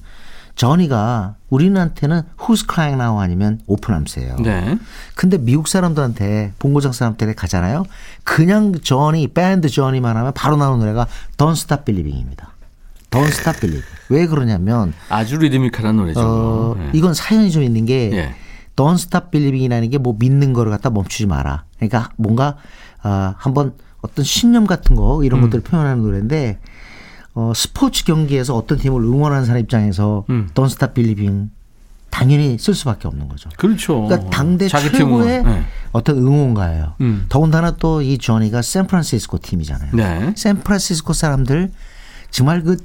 저니가 0.56 1.36
우리한테는 1.50 2.22
Who's 2.40 2.66
Crying 2.72 3.02
Now 3.02 3.20
아니면 3.20 3.60
오픈함스예요. 3.68 4.38
네. 4.38 4.78
근데 5.16 5.38
미국 5.38 5.68
사람들한테 5.68 6.54
본고장 6.60 6.92
사람들한테 6.92 7.36
가잖아요. 7.36 7.86
그냥 8.24 8.74
저니 8.82 9.28
밴드 9.30 9.70
저니만 9.70 10.16
하면 10.18 10.34
바로 10.34 10.58
나오는 10.58 10.80
노래가 10.80 11.08
Don't 11.38 11.54
Stop 11.54 11.86
Believing입니다. 11.86 12.50
Don't 13.10 13.28
Stop 13.28 13.60
Believing. 13.60 13.86
왜 14.10 14.28
그러냐면 14.28 14.94
아주 15.10 15.38
리드미컬한 15.38 15.96
노래죠. 15.98 16.20
어, 16.20 16.76
네. 16.78 16.90
이건 16.94 17.14
사연이 17.14 17.52
좀 17.52 17.64
있는 17.64 17.86
게 17.86 18.10
네. 18.10 18.36
Don't 18.76 18.94
Stop 18.96 19.32
Believing이라는 19.32 19.90
게 19.90 19.98
뭐 19.98 20.16
믿는 20.18 20.54
거를 20.54 20.72
갖다 20.72 20.90
멈추지 20.90 21.26
마라. 21.28 21.66
그러니까 21.78 22.10
뭔가 22.18 22.56
어, 23.04 23.34
한번 23.38 23.74
어떤 24.02 24.26
신념 24.26 24.66
같은 24.66 24.96
거 24.96 25.24
이런 25.24 25.40
음. 25.40 25.44
것들을 25.46 25.64
표현하는 25.64 26.02
노래인데 26.04 26.60
어, 27.34 27.54
스포츠 27.56 28.04
경기에서 28.04 28.56
어떤 28.56 28.78
팀을 28.78 29.02
응원하는 29.02 29.46
사람 29.46 29.62
입장에서 29.62 30.26
음. 30.30 30.50
Don't 30.54 30.66
Stop 30.66 30.94
Believing 30.94 31.50
당연히 32.10 32.58
쓸 32.58 32.74
수밖에 32.76 33.08
없는 33.08 33.30
거죠. 33.30 33.50
그렇죠. 33.58 34.02
그러니까 34.04 34.30
당대 34.30 34.68
최고의 34.68 35.44
네. 35.44 35.64
어떤 35.94 36.18
응원가예요. 36.18 36.96
음. 37.00 37.26
더군다나 37.30 37.72
또 37.78 38.02
이 38.02 38.18
조니가 38.18 38.62
샌프란시스코 38.62 39.38
팀이잖아요. 39.40 39.92
네. 39.94 40.34
샌프란시스코 40.36 41.14
사람들 41.14 41.72
정말 42.30 42.64
그 42.64 42.78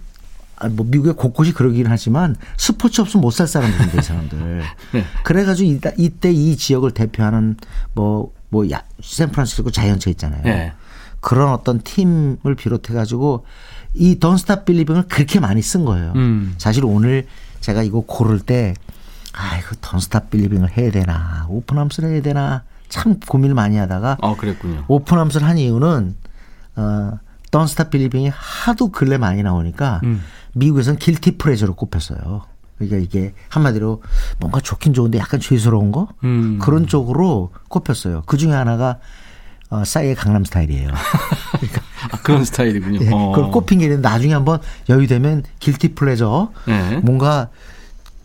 아, 0.58 0.68
뭐 0.68 0.86
미국의 0.88 1.14
곳곳이 1.14 1.52
그러긴 1.52 1.86
하지만 1.88 2.34
스포츠 2.56 3.00
없으면 3.00 3.20
못 3.20 3.30
살 3.32 3.46
사람들인데 3.48 3.98
이 3.98 4.02
사람들. 4.02 4.62
네. 4.94 5.04
그래가지고 5.24 5.70
이때, 5.70 5.94
이때 5.98 6.30
이 6.32 6.56
지역을 6.56 6.92
대표하는 6.92 7.56
뭐뭐 7.94 8.32
뭐 8.50 8.64
샌프란시스코 9.02 9.70
자이언츠 9.72 10.08
있잖아요. 10.10 10.42
네. 10.44 10.72
그런 11.20 11.52
어떤 11.52 11.80
팀을 11.80 12.54
비롯해가지고 12.56 13.44
이 13.96 14.18
Don't 14.18 14.34
Stop 14.34 14.64
Believing을 14.64 15.08
그렇게 15.08 15.40
많이 15.40 15.62
쓴 15.62 15.84
거예요. 15.84 16.12
음. 16.16 16.54
사실 16.58 16.84
오늘 16.84 17.26
제가 17.60 17.82
이거 17.82 18.00
고를 18.00 18.40
때 18.40 18.74
아이고 19.32 19.76
Don't 19.80 19.96
Stop 19.96 20.28
Believing을 20.30 20.76
해야 20.76 20.90
되나 20.90 21.46
오픈함스를 21.48 22.10
해야 22.10 22.22
되나 22.22 22.62
참 22.88 23.18
고민을 23.20 23.54
많이 23.54 23.76
하다가 23.76 24.18
아 24.20 24.34
그랬군요. 24.36 24.84
오픈함스를 24.88 25.46
한 25.46 25.58
이유는 25.58 26.16
어 26.76 27.18
Stop 27.52 27.90
Believing이 27.90 28.30
하도 28.34 28.90
근래 28.90 29.16
많이 29.16 29.42
나오니까 29.42 30.00
음. 30.04 30.22
미국에서는 30.54 30.98
길티 30.98 31.38
프레저로 31.38 31.74
꼽혔어요. 31.74 32.44
그러니까 32.76 32.98
이게 32.98 33.32
한마디로 33.48 34.02
뭔가 34.38 34.60
좋긴 34.60 34.92
좋은데 34.92 35.18
약간 35.18 35.40
죄스러운 35.40 35.92
거 35.92 36.08
음. 36.24 36.58
그런 36.60 36.86
쪽으로 36.86 37.52
꼽혔어요. 37.68 38.22
그 38.26 38.36
중에 38.36 38.52
하나가 38.52 38.98
어, 39.70 39.84
싸이의 39.84 40.14
강남 40.14 40.44
스타일이에요. 40.44 40.90
아, 42.10 42.18
그런 42.22 42.44
스타일이군요. 42.44 43.00
네, 43.00 43.10
어. 43.12 43.32
그걸 43.32 43.50
꼽힌 43.50 43.78
게 43.78 43.86
있는데 43.86 44.08
나중에 44.08 44.34
한번 44.34 44.60
여유 44.88 45.06
되면 45.06 45.42
길티 45.60 45.94
플레저 45.94 46.52
네. 46.66 47.00
뭔가 47.02 47.48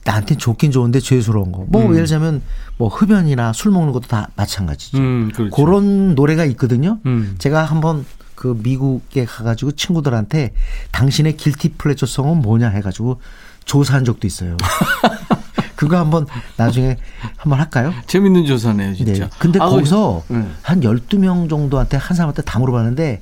나한테 0.03 0.35
좋긴 0.35 0.71
좋은데 0.71 0.99
죄스러운 0.99 1.51
거. 1.51 1.65
뭐 1.67 1.81
음. 1.81 1.93
예를 1.93 2.05
들자면 2.05 2.41
뭐 2.77 2.87
흡연이나 2.89 3.53
술 3.53 3.71
먹는 3.71 3.93
것도 3.93 4.07
다 4.07 4.29
마찬가지죠. 4.35 4.97
음, 4.97 5.31
그렇죠. 5.33 5.55
그런 5.55 6.15
노래가 6.15 6.45
있거든요. 6.45 6.99
음. 7.05 7.35
제가 7.37 7.63
한번 7.63 8.05
그 8.35 8.57
미국에 8.63 9.25
가가지고 9.25 9.73
친구들한테 9.73 10.53
당신의 10.91 11.37
길티 11.37 11.73
플레저성은 11.77 12.41
뭐냐 12.41 12.69
해가지고 12.69 13.21
조사한 13.65 14.03
적도 14.03 14.25
있어요. 14.25 14.57
그거 15.81 15.97
한번 15.97 16.27
나중에 16.57 16.97
한번 17.37 17.59
할까요? 17.59 17.91
재밌는 18.05 18.45
조사네요, 18.45 18.93
진짜. 18.93 19.25
네. 19.25 19.29
근데 19.39 19.59
아, 19.59 19.67
거기서 19.67 20.23
네. 20.27 20.47
한 20.61 20.81
12명 20.81 21.49
정도한테 21.49 21.97
한 21.97 22.15
사람한테 22.15 22.43
다 22.43 22.59
물어봤는데 22.59 23.21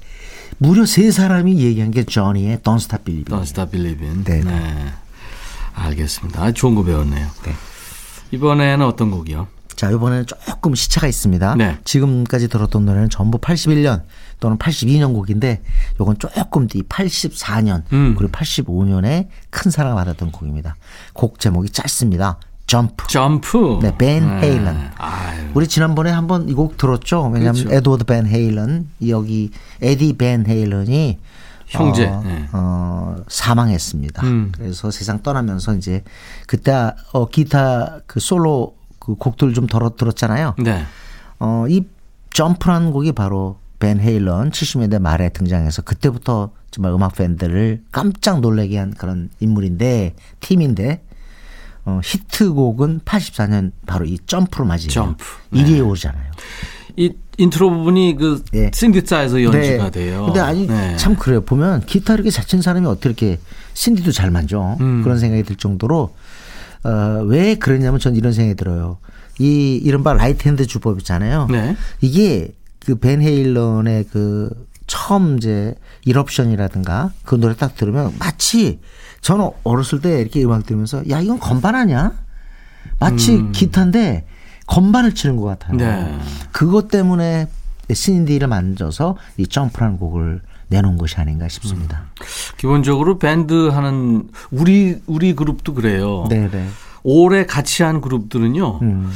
무려 0.60 0.86
세 0.86 1.10
사람이 1.10 1.60
얘기한 1.60 1.90
게 1.92 2.04
조니의 2.04 2.58
Don't 2.60 2.76
Stop 2.76 3.06
Believing. 3.06 3.30
Don't 3.30 3.44
Stop 3.44 3.72
Believing. 3.72 4.24
네. 4.26 4.42
네. 4.42 4.94
알겠습니다. 5.74 6.44
아, 6.44 6.52
좋은 6.52 6.76
거 6.76 6.84
배웠네요. 6.84 7.28
네. 7.44 7.54
이번에는 8.32 8.86
어떤 8.86 9.10
곡이요? 9.10 9.48
자, 9.76 9.90
이번에는 9.90 10.26
조금 10.26 10.76
시차가 10.76 11.08
있습니다. 11.08 11.56
네. 11.56 11.78
지금까지 11.86 12.50
들었던 12.50 12.86
노래는 12.86 13.10
전부 13.10 13.38
81년 13.38 14.04
또는 14.42 14.58
82년 14.58 15.14
곡인데 15.14 15.62
요건 16.02 16.18
조금 16.18 16.68
뒤 16.68 16.84
84년 16.84 17.84
음. 17.94 18.16
그리고 18.18 18.34
85년에 18.34 19.30
큰 19.50 19.72
사랑을 19.72 19.96
받았던 19.96 20.34
곡입니다. 20.34 20.76
곡 21.14 21.40
제목이 21.40 21.70
짧습니다. 21.70 22.38
점프. 22.70 23.08
점프. 23.08 23.80
네, 23.82 23.98
벤 23.98 24.28
네. 24.40 24.48
헤일런. 24.48 24.92
우리 25.56 25.68
지난번에 25.68 26.12
한번 26.12 26.48
이 26.50 26.54
곡 26.54 26.78
들었죠. 26.78 27.24
왜냐하면 27.34 27.64
그렇죠. 27.64 27.76
에드워드 27.76 28.04
벤 28.04 28.28
헤일런 28.28 28.90
여기 29.08 29.50
에디 29.82 30.14
벤 30.18 30.46
헤일런이 30.48 31.18
형제 31.66 32.06
어, 32.08 32.22
네. 32.24 32.48
어, 32.54 33.16
사망했습니다. 33.28 34.24
음. 34.24 34.52
그래서 34.56 34.92
세상 34.92 35.24
떠나면서 35.24 35.74
이제 35.76 36.04
그때 36.46 36.92
어, 37.12 37.28
기타 37.28 38.02
그 38.06 38.20
솔로 38.20 38.76
그 39.00 39.16
곡들 39.16 39.54
좀 39.56 39.66
들었, 39.66 39.96
들었잖아요. 39.98 40.54
네. 40.60 40.84
어, 41.40 41.66
이 41.70 41.86
점프라는 42.32 42.92
곡이 42.92 43.14
바로 43.14 43.58
벤 43.80 44.00
헤일런 44.00 44.52
70년대 44.52 45.00
말에 45.00 45.30
등장해서 45.30 45.82
그때부터 45.82 46.52
정말 46.70 46.92
음악 46.92 47.16
팬들을 47.16 47.82
깜짝 47.92 48.42
놀라게 48.42 48.78
한 48.78 48.94
그런 48.94 49.30
인물인데 49.40 50.14
팀인데 50.40 51.02
어, 51.86 52.00
히트곡은 52.04 53.02
84년 53.06 53.72
바로 53.86 54.06
이 54.06 54.18
점프로 54.26 54.66
맞이해요. 54.66 54.92
점프. 54.92 55.26
1위에 55.54 55.66
네. 55.74 55.80
오르잖아요. 55.80 56.32
이 56.98 57.14
인트로 57.38 57.70
부분이 57.70 58.16
그 58.20 58.44
네. 58.52 58.70
신디사이저 58.74 59.42
연주가 59.44 59.86
네. 59.86 59.92
돼요. 59.92 60.26
근데 60.26 60.40
아니 60.42 60.68
네. 60.68 60.98
참 60.98 61.16
그래요. 61.16 61.42
보면 61.42 61.86
기타 61.86 62.14
이렇게 62.16 62.30
잘 62.30 62.46
치는 62.46 62.62
사람이 62.62 62.86
어떻게 62.86 63.08
이렇게 63.10 63.40
신디도 63.74 64.12
잘 64.12 64.30
만져 64.32 64.76
음. 64.82 65.02
그런 65.04 65.18
생각이 65.20 65.44
들 65.44 65.56
정도로 65.56 66.14
어, 66.84 66.90
왜 67.26 67.56
그러냐면 67.56 68.00
전 68.00 68.16
이런 68.16 68.34
생각이 68.34 68.56
들어요. 68.58 68.98
이 69.40 69.76
이른바 69.82 70.14
right 70.14 70.48
hand 70.48 70.66
주법 70.68 70.98
있잖아요. 71.00 71.48
네. 71.50 71.78
이게 72.02 72.54
그 72.86 72.96
벤 72.96 73.22
헤일런의 73.22 74.06
그 74.12 74.50
처음 74.88 75.38
이제 75.38 75.76
Eruption이라든가 76.06 77.12
그 77.24 77.36
노래 77.36 77.56
딱 77.56 77.76
들으면 77.76 78.14
마치 78.20 78.80
저는 79.22 79.50
어렸을 79.64 80.02
때 80.02 80.22
이렇게 80.22 80.44
음악 80.44 80.66
들으면서 80.66 81.08
야 81.10 81.20
이건 81.20 81.40
건반 81.40 81.76
아니야? 81.76 82.14
마치 83.00 83.36
음. 83.36 83.52
기타인데 83.52 84.26
건반을 84.68 85.14
치는 85.14 85.38
것 85.38 85.46
같아요. 85.46 85.78
네. 85.78 86.20
그것 86.52 86.90
때문에 86.90 87.48
신디를 87.92 88.48
만져서 88.48 89.18
이 89.38 89.48
점프라는 89.48 89.98
곡을 89.98 90.42
내놓은 90.68 90.98
것이 90.98 91.16
아닌가 91.18 91.48
싶습니다. 91.48 92.06
음. 92.20 92.26
기본적으로 92.58 93.18
밴드 93.18 93.70
하는 93.70 94.30
우리 94.52 95.02
우리 95.08 95.34
그룹도 95.36 95.74
그래요. 95.74 96.26
네네. 96.30 96.50
네. 96.52 96.68
오래 97.04 97.46
같이 97.46 97.84
한 97.84 98.02
그룹들은요. 98.02 98.80
음. 98.82 99.12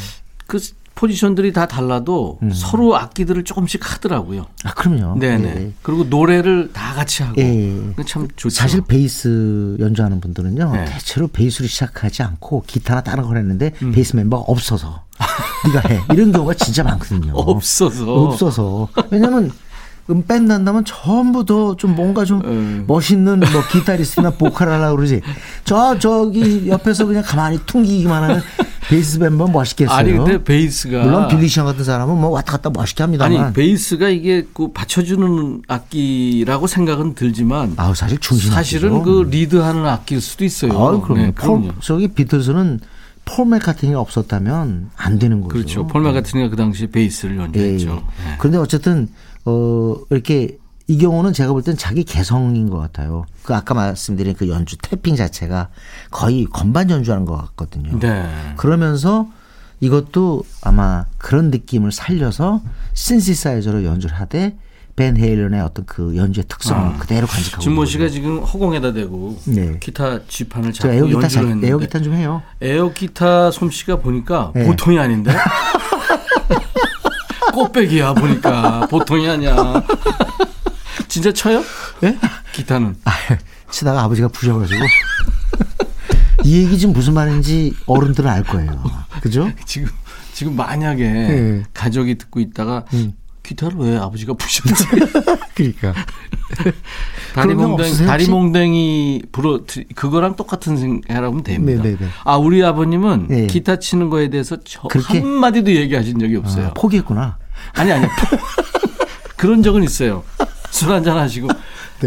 그 0.48 0.60
포지션들이 0.96 1.54
다 1.54 1.68
달라도 1.68 2.38
음. 2.44 2.52
서로 2.52 2.96
악기들을 2.96 3.44
조금씩 3.44 3.82
하더라고요. 3.94 4.46
아, 4.64 4.74
그럼요. 4.74 5.20
네네. 5.20 5.48
예. 5.48 5.72
그리고 5.82 6.04
노래를 6.04 6.72
다 6.72 6.94
같이 6.94 7.24
하고. 7.24 7.42
예. 7.42 7.76
참 8.06 8.28
좋죠. 8.36 8.50
사실 8.50 8.82
베이스 8.82 9.76
연주하는 9.80 10.22
분들은요. 10.22 10.72
네. 10.74 10.86
대체로 10.86 11.28
베이스로 11.28 11.68
시작하지 11.68 12.24
않고 12.24 12.64
기타나 12.68 13.02
다른 13.02 13.24
걸 13.26 13.38
했는데 13.38 13.72
음. 13.82 13.92
베이스 13.92 14.16
멤버가 14.16 14.44
없어서 14.48 15.04
네가 15.66 15.90
해. 15.90 16.02
이런 16.14 16.32
경우가 16.32 16.54
진짜 16.54 16.84
많거든요. 16.84 17.34
없어서. 17.36 18.14
없어서. 18.14 18.88
왜냐면 19.10 19.52
음 20.10 20.24
밴드 20.28 20.52
한다면 20.52 20.84
전부 20.86 21.46
더 21.46 21.76
좀 21.78 21.96
뭔가 21.96 22.26
좀 22.26 22.42
음. 22.44 22.84
멋있는 22.88 23.40
뭐 23.40 23.62
기타리스트나 23.72 24.32
보컬 24.32 24.70
하려고 24.70 24.98
그러지. 24.98 25.22
저 25.64 25.98
저기 25.98 26.68
옆에서 26.68 27.06
그냥 27.06 27.24
가만히 27.26 27.58
퉁기기만 27.66 28.24
하는 28.24 28.42
베이스 28.90 29.18
멤버 29.18 29.48
멋있겠어요. 29.48 29.96
아니 29.96 30.12
근데 30.12 30.44
베이스가 30.44 31.04
물론 31.04 31.28
빌리 31.30 31.48
션 31.48 31.66
같은 31.66 31.86
사람은 31.86 32.20
뭐 32.20 32.32
왔다 32.32 32.54
갔다 32.54 32.70
멋있게 32.70 33.04
합니다만. 33.04 33.38
아니 33.46 33.54
베이스가 33.54 34.10
이게 34.10 34.46
그 34.54 34.72
받쳐주는 34.74 35.62
악기라고 35.70 36.68
생각은 36.68 37.16
들지만. 37.16 37.74
아 37.78 37.94
사실 37.94 38.18
중심. 38.18 38.52
사실은 38.52 39.04
그 39.04 39.26
리드하는 39.32 39.86
악기일 39.86 40.20
수도 40.20 40.44
있어요. 40.44 40.74
아, 40.74 41.00
그럼요. 41.00 41.22
네, 41.22 41.32
폴, 41.32 41.72
저기 41.82 42.10
비틀스는 42.10 42.82
폴 43.26 43.46
맥카트니가 43.48 44.00
없었다면 44.02 44.90
안 44.98 45.18
되는 45.18 45.40
거죠. 45.40 45.54
그렇죠. 45.54 45.88
폴 45.88 46.02
맥카트니가 46.02 46.50
그 46.50 46.58
당시 46.58 46.88
베이스를 46.88 47.38
연주했죠. 47.38 47.88
예, 47.88 47.94
예. 47.94 47.96
네. 47.96 48.36
그런데 48.38 48.58
어쨌든 48.58 49.08
어 49.46 49.96
이렇게 50.10 50.58
이 50.88 50.98
경우는 50.98 51.34
제가 51.34 51.54
볼 51.54 51.62
땐 51.64 51.78
자기 51.78 52.04
개성인 52.04 52.70
것 52.70 52.78
같아요. 52.78 53.26
그 53.44 53.56
아까 53.56 53.74
말씀드린 53.74 54.36
그 54.36 54.50
연주 54.50 54.78
tapping 54.78 55.16
자체가 55.16 55.70
거의 56.12 56.46
건반 56.46 56.90
연주하는 56.90 57.26
것 57.26 57.36
같거든요. 57.38 58.00
네. 58.00 58.30
그러면서 58.58 59.28
이것도 59.80 60.44
아마 60.62 61.06
그런 61.18 61.52
느낌을 61.52 61.92
살려서 61.92 62.62
신시사이저로 62.94 63.84
연주를 63.86 64.16
하되 64.20 64.58
벤 64.96 65.18
헤일런의 65.18 65.60
어떤 65.62 65.86
그 65.86 66.16
연주의 66.16 66.46
특성을 66.48 66.80
아. 66.96 66.98
그대로 66.98 67.26
간직하고 67.28 67.62
준모 67.64 67.86
씨가 67.86 68.10
지금 68.10 68.40
허공에다 68.44 68.94
대고 68.94 69.40
네. 69.46 69.78
기타 69.80 70.20
지판을 70.28 70.72
잡고 70.72 70.94
에어 70.94 71.06
기타 71.06 71.28
잘, 71.28 71.64
에어 71.64 71.78
기타 71.80 72.00
좀 72.00 72.14
해요. 72.14 72.44
에어 72.62 72.92
기타 72.94 73.50
솜씨가 73.52 73.98
보니까 73.98 74.52
네. 74.54 74.66
보통이 74.66 75.00
아닌데. 75.00 75.34
꽃배기야 77.52 78.14
보니까 78.14 78.88
보통이 78.88 79.28
아니야. 79.30 79.84
진짜 81.08 81.32
쳐요? 81.32 81.64
예? 82.04 82.18
기타는? 82.54 82.96
아, 83.06 83.12
치다가 83.70 84.04
아버지가 84.04 84.28
부셔가지고. 84.30 84.84
이 86.44 86.64
얘기 86.64 86.78
지금 86.78 86.94
무슨 86.94 87.14
말인지 87.14 87.76
어른들은 87.86 88.30
알 88.30 88.44
거예요. 88.44 88.84
그죠? 89.22 89.50
지금, 89.66 89.90
지금 90.34 90.56
만약에 90.56 91.04
네. 91.04 91.64
가족이 91.74 92.18
듣고 92.18 92.40
있다가 92.40 92.86
음. 92.94 93.14
기타를 93.44 93.78
왜 93.78 93.98
아버지가 93.98 94.34
부셨지? 94.34 94.86
그러니까. 95.54 95.94
다리몽댕, 97.36 98.06
다리몽댕이 98.06 99.24
불어, 99.32 99.62
그거랑 99.96 100.36
똑같은 100.36 100.78
생각하면 100.78 101.44
됩니다. 101.44 101.84
네네네. 101.84 102.08
아, 102.24 102.38
우리 102.38 102.64
아버님은 102.64 103.28
네. 103.28 103.48
기타 103.48 103.80
치는 103.80 104.10
거에 104.10 104.30
대해서 104.30 104.58
한 105.06 105.28
마디도 105.28 105.72
얘기하신 105.74 106.20
적이 106.20 106.38
없어요. 106.38 106.68
아, 106.68 106.74
포기했구나. 106.74 107.38
아니, 107.74 107.92
아니. 107.92 108.08
그런 109.36 109.62
적은 109.62 109.84
있어요. 109.84 110.24
술 110.70 110.92
한잔 110.92 111.18
하시고 111.18 111.50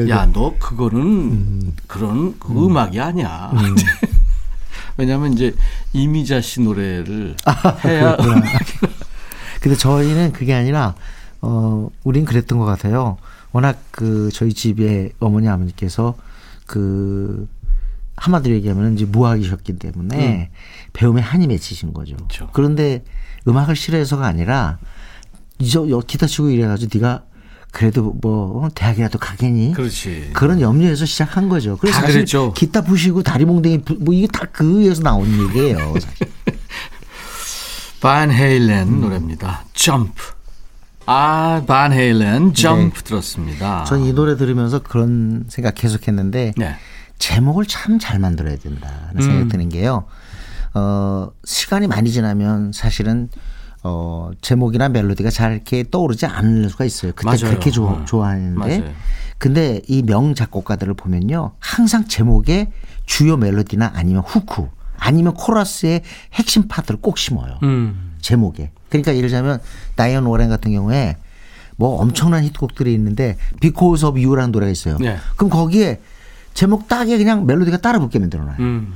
야 0.08 0.26
너 0.32 0.54
그거는 0.58 1.00
음. 1.00 1.72
그런 1.86 2.38
그 2.38 2.66
음. 2.66 2.76
악이 2.76 3.00
아니야. 3.00 3.50
음. 3.54 3.74
왜냐하면 4.96 5.32
이제 5.32 5.54
이미자 5.92 6.40
씨 6.40 6.60
노래를 6.60 7.36
아, 7.44 7.76
해야. 7.84 8.16
근데 9.60 9.76
저희는 9.76 10.32
그게 10.32 10.54
아니라 10.54 10.94
어 11.46 11.90
우린 12.02 12.24
그랬던 12.24 12.58
것 12.58 12.64
같아요. 12.64 13.18
워낙 13.52 13.78
그 13.92 14.30
저희 14.32 14.52
집에 14.52 15.10
어머니 15.20 15.48
아버님께서 15.48 16.16
그 16.66 17.48
한마디로 18.16 18.54
얘기하면 18.56 18.94
이제 18.94 19.04
무학이셨기 19.04 19.78
때문에 19.78 20.50
음. 20.50 20.56
배움에 20.92 21.20
한이 21.22 21.46
맺히신 21.46 21.92
거죠. 21.92 22.16
그렇죠. 22.16 22.48
그런데 22.52 23.04
음악을 23.46 23.76
싫어해서가 23.76 24.26
아니라 24.26 24.78
이저 25.58 25.84
기타 26.06 26.26
치고 26.26 26.50
이래가지고 26.50 26.98
네가 26.98 27.22
그래도 27.70 28.14
뭐 28.22 28.64
어, 28.64 28.68
대학이라도 28.74 29.18
가겠니? 29.18 29.72
그렇지. 29.74 30.30
그런 30.32 30.60
염려에서 30.60 31.04
시작한 31.04 31.48
거죠. 31.48 31.76
그래서 31.76 32.00
사실 32.00 32.14
그랬죠. 32.14 32.52
기타 32.54 32.80
부시고 32.80 33.22
다리 33.22 33.44
몽댕이 33.44 33.82
뭐 34.00 34.14
이게 34.14 34.26
다그 34.26 34.80
위에서 34.80 35.02
나온 35.02 35.28
얘기예요. 35.48 35.94
사실. 36.00 36.26
반 38.00 38.30
헤일렌 38.30 38.88
음. 38.88 39.00
노래입니다. 39.00 39.64
점프. 39.74 40.36
아, 41.06 41.62
반 41.66 41.92
헤일렌 41.92 42.52
점프 42.54 42.98
네. 42.98 43.04
들었습니다. 43.04 43.84
전 43.84 44.00
이 44.04 44.12
노래 44.12 44.36
들으면서 44.36 44.80
그런 44.82 45.44
생각 45.48 45.74
계속했는데 45.74 46.52
네. 46.56 46.76
제목을 47.18 47.66
참 47.66 47.98
잘 47.98 48.18
만들어야 48.18 48.56
된다는 48.56 49.20
생각이 49.20 49.42
음. 49.42 49.48
드는 49.48 49.68
게요. 49.68 50.04
어, 50.74 51.28
시간이 51.44 51.86
많이 51.86 52.10
지나면 52.10 52.72
사실은 52.74 53.28
어, 53.82 54.30
제목이나 54.42 54.88
멜로디가 54.88 55.30
잘 55.30 55.52
이렇게 55.52 55.84
떠오르지 55.88 56.26
않을 56.26 56.68
수가 56.70 56.84
있어요. 56.84 57.12
그때 57.14 57.24
맞아요. 57.26 57.40
그렇게 57.50 57.70
좋아, 57.70 57.92
어. 57.92 58.04
좋아하는데. 58.04 58.58
맞아요. 58.78 58.94
근데 59.38 59.80
이 59.86 60.02
명 60.02 60.34
작곡가들을 60.34 60.92
보면요. 60.94 61.52
항상 61.60 62.06
제목에 62.08 62.72
주요 63.06 63.36
멜로디나 63.36 63.92
아니면 63.94 64.22
후크 64.26 64.68
아니면 64.98 65.34
코러스의 65.34 66.02
핵심 66.34 66.68
파트를 66.68 67.00
꼭 67.00 67.16
심어요. 67.18 67.58
음. 67.62 68.14
제목에. 68.20 68.72
그러니까 68.88 69.16
예를 69.16 69.28
들자면 69.28 69.60
다이언 69.94 70.26
오렌 70.26 70.48
같은 70.48 70.72
경우에 70.72 71.16
뭐 71.76 72.00
엄청난 72.00 72.44
히트곡들이 72.44 72.92
있는데 72.94 73.36
Because 73.60 74.06
of 74.06 74.18
You라는 74.18 74.52
노래가 74.52 74.70
있어요. 74.70 74.96
네. 74.98 75.18
그럼 75.36 75.50
거기에 75.50 76.00
제목 76.54 76.88
딱에 76.88 77.18
그냥 77.18 77.46
멜로디가 77.46 77.78
따라 77.78 77.98
붙게 77.98 78.18
만들어놔요. 78.18 78.56
음. 78.60 78.94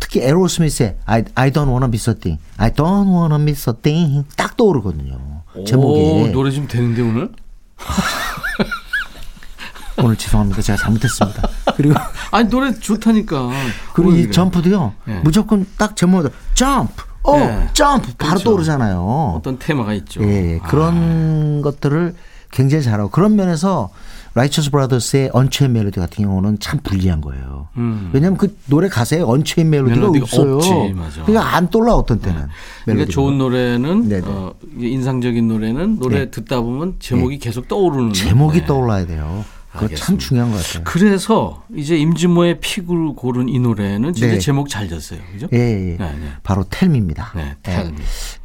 특히 0.00 0.20
에로스미스의 0.20 0.96
I, 1.06 1.24
I 1.34 1.50
don't 1.50 1.68
wanna 1.68 1.86
miss 1.86 2.10
a 2.10 2.14
thing, 2.14 2.40
I 2.58 2.70
don't 2.70 3.08
wanna 3.08 3.40
miss 3.40 3.68
a 3.68 3.74
thing 3.80 4.24
딱 4.36 4.56
떠오르거든요. 4.56 5.42
제목이 5.66 6.30
노래 6.32 6.50
좀 6.50 6.68
되는데 6.68 7.02
오늘? 7.02 7.30
오늘 9.98 10.16
죄송합니다. 10.16 10.60
제가 10.60 10.76
잘못했습니다. 10.76 11.48
그리고 11.76 11.94
아니 12.30 12.48
노래 12.50 12.74
좋다니까. 12.74 13.50
그리고 13.94 14.12
이 14.12 14.22
그래. 14.22 14.30
점프도요. 14.30 14.92
네. 15.06 15.20
무조건 15.20 15.66
딱 15.78 15.96
제목으로 15.96 16.30
점프, 16.54 17.04
어, 17.26 17.38
네. 17.38 17.68
점프 17.74 18.14
바로 18.16 18.30
그렇죠. 18.30 18.44
떠오르잖아요. 18.44 19.34
어떤 19.36 19.58
테마가 19.58 19.94
있죠. 19.94 20.22
예, 20.22 20.60
그런 20.66 21.58
아. 21.58 21.62
것들을 21.62 22.14
굉장히 22.52 22.82
잘하고 22.84 23.10
그런 23.10 23.36
면에서 23.36 23.90
라이처스 24.34 24.70
브라더스의 24.70 25.30
Unchained 25.32 25.72
Melody 25.72 25.98
같은 25.98 26.24
경우는 26.24 26.58
참 26.60 26.78
불리한 26.82 27.22
거예요. 27.22 27.68
음. 27.78 28.10
왜냐하면 28.12 28.36
그 28.36 28.54
노래 28.66 28.86
가사에 28.88 29.22
Unchained 29.22 29.70
Melody가, 29.70 29.96
Melody가 29.96 30.24
없어요. 30.24 30.56
없지, 30.56 30.92
맞아. 30.94 31.24
그러니까 31.24 31.56
안 31.56 31.70
떠올라 31.70 31.94
어떤 31.94 32.20
때는. 32.20 32.42
네. 32.42 32.46
그러니까 32.84 33.10
좋은 33.10 33.38
노래는 33.38 34.22
어, 34.26 34.52
인상적인 34.78 35.48
노래는 35.48 35.98
노래 35.98 36.18
네. 36.18 36.30
듣다 36.30 36.60
보면 36.60 36.96
제목이 36.98 37.38
네. 37.38 37.44
계속 37.44 37.66
떠오르는. 37.66 38.12
제목이 38.12 38.60
네. 38.60 38.66
떠올라야 38.66 39.06
돼요. 39.06 39.44
그거 39.76 39.94
참 39.94 40.18
중요한 40.18 40.50
것 40.50 40.56
같아요. 40.58 40.84
그래서 40.84 41.64
이제 41.74 41.96
임진모의 41.96 42.60
pick으로 42.60 43.14
고른 43.14 43.48
이 43.48 43.58
노래는 43.58 44.12
진짜 44.12 44.34
네. 44.34 44.38
제목 44.38 44.68
잘 44.68 44.88
졌어요. 44.88 45.20
그죠? 45.32 45.48
예, 45.52 45.58
예. 45.58 45.96
네, 45.96 45.96
네. 45.98 46.28
바로 46.42 46.64
텔미입니다. 46.68 47.32
네, 47.36 47.54
텔미. 47.62 47.96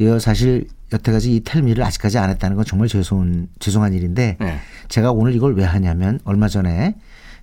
예. 0.01 0.19
사실 0.19 0.67
여태까지 0.93 1.35
이 1.35 1.39
텔미를 1.41 1.83
아직까지 1.83 2.17
안 2.17 2.29
했다는 2.29 2.55
건 2.55 2.65
정말 2.65 2.87
죄송한, 2.87 3.47
죄송한 3.59 3.93
일인데 3.93 4.37
네. 4.39 4.59
제가 4.89 5.11
오늘 5.11 5.35
이걸 5.35 5.55
왜 5.55 5.63
하냐면 5.63 6.19
얼마 6.25 6.47
전에 6.47 6.95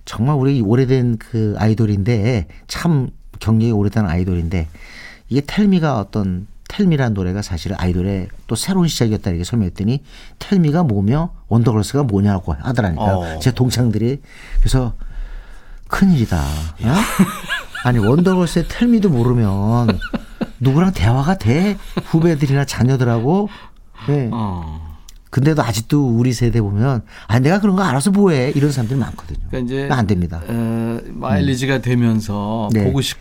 정말 0.05 0.35
우리 0.35 0.61
오래된 0.61 1.17
그 1.17 1.55
아이돌인데 1.57 2.47
참 2.67 3.09
경력이 3.39 3.71
오래된 3.71 4.05
아이돌인데 4.05 4.67
이게 5.29 5.41
텔미가 5.45 5.99
어떤 5.99 6.47
텔미라는 6.69 7.13
노래가 7.13 7.41
사실 7.41 7.73
아이돌의 7.77 8.29
또 8.47 8.55
새로운 8.55 8.87
시작이었다 8.87 9.31
이렇게 9.31 9.43
설명했더니 9.43 10.03
텔미가 10.37 10.83
뭐며 10.83 11.31
원더걸스가 11.49 12.03
뭐냐고 12.03 12.53
하더라니까요. 12.53 13.15
어. 13.17 13.39
제 13.39 13.51
동창들이 13.51 14.21
그래서 14.59 14.93
큰일이다. 15.89 16.37
어? 16.37 16.93
아니 17.83 17.97
원더걸스의 17.99 18.65
텔미도 18.69 19.09
모르면 19.09 19.99
누구랑 20.59 20.93
대화가 20.93 21.37
돼 21.37 21.77
후배들이나 22.05 22.65
자녀들하고 22.65 23.49
네. 24.07 24.29
어. 24.31 24.97
근데도 25.31 25.63
아직도 25.63 26.07
우리 26.07 26.33
세대 26.33 26.61
보면 26.61 27.03
아 27.27 27.39
내가 27.39 27.59
그런 27.59 27.75
거 27.75 27.83
알아서 27.83 28.11
뭐해 28.11 28.53
이런 28.55 28.71
사람들이 28.71 28.99
많거든요. 28.99 29.39
그러니까 29.49 29.73
이제 29.73 29.87
안 29.91 30.05
됩니다. 30.05 30.41
어, 30.47 30.99
마일리지가 31.07 31.77
음. 31.77 31.81
되면서 31.81 32.69
네. 32.73 32.83
보고 32.83 33.01
싶 33.01 33.17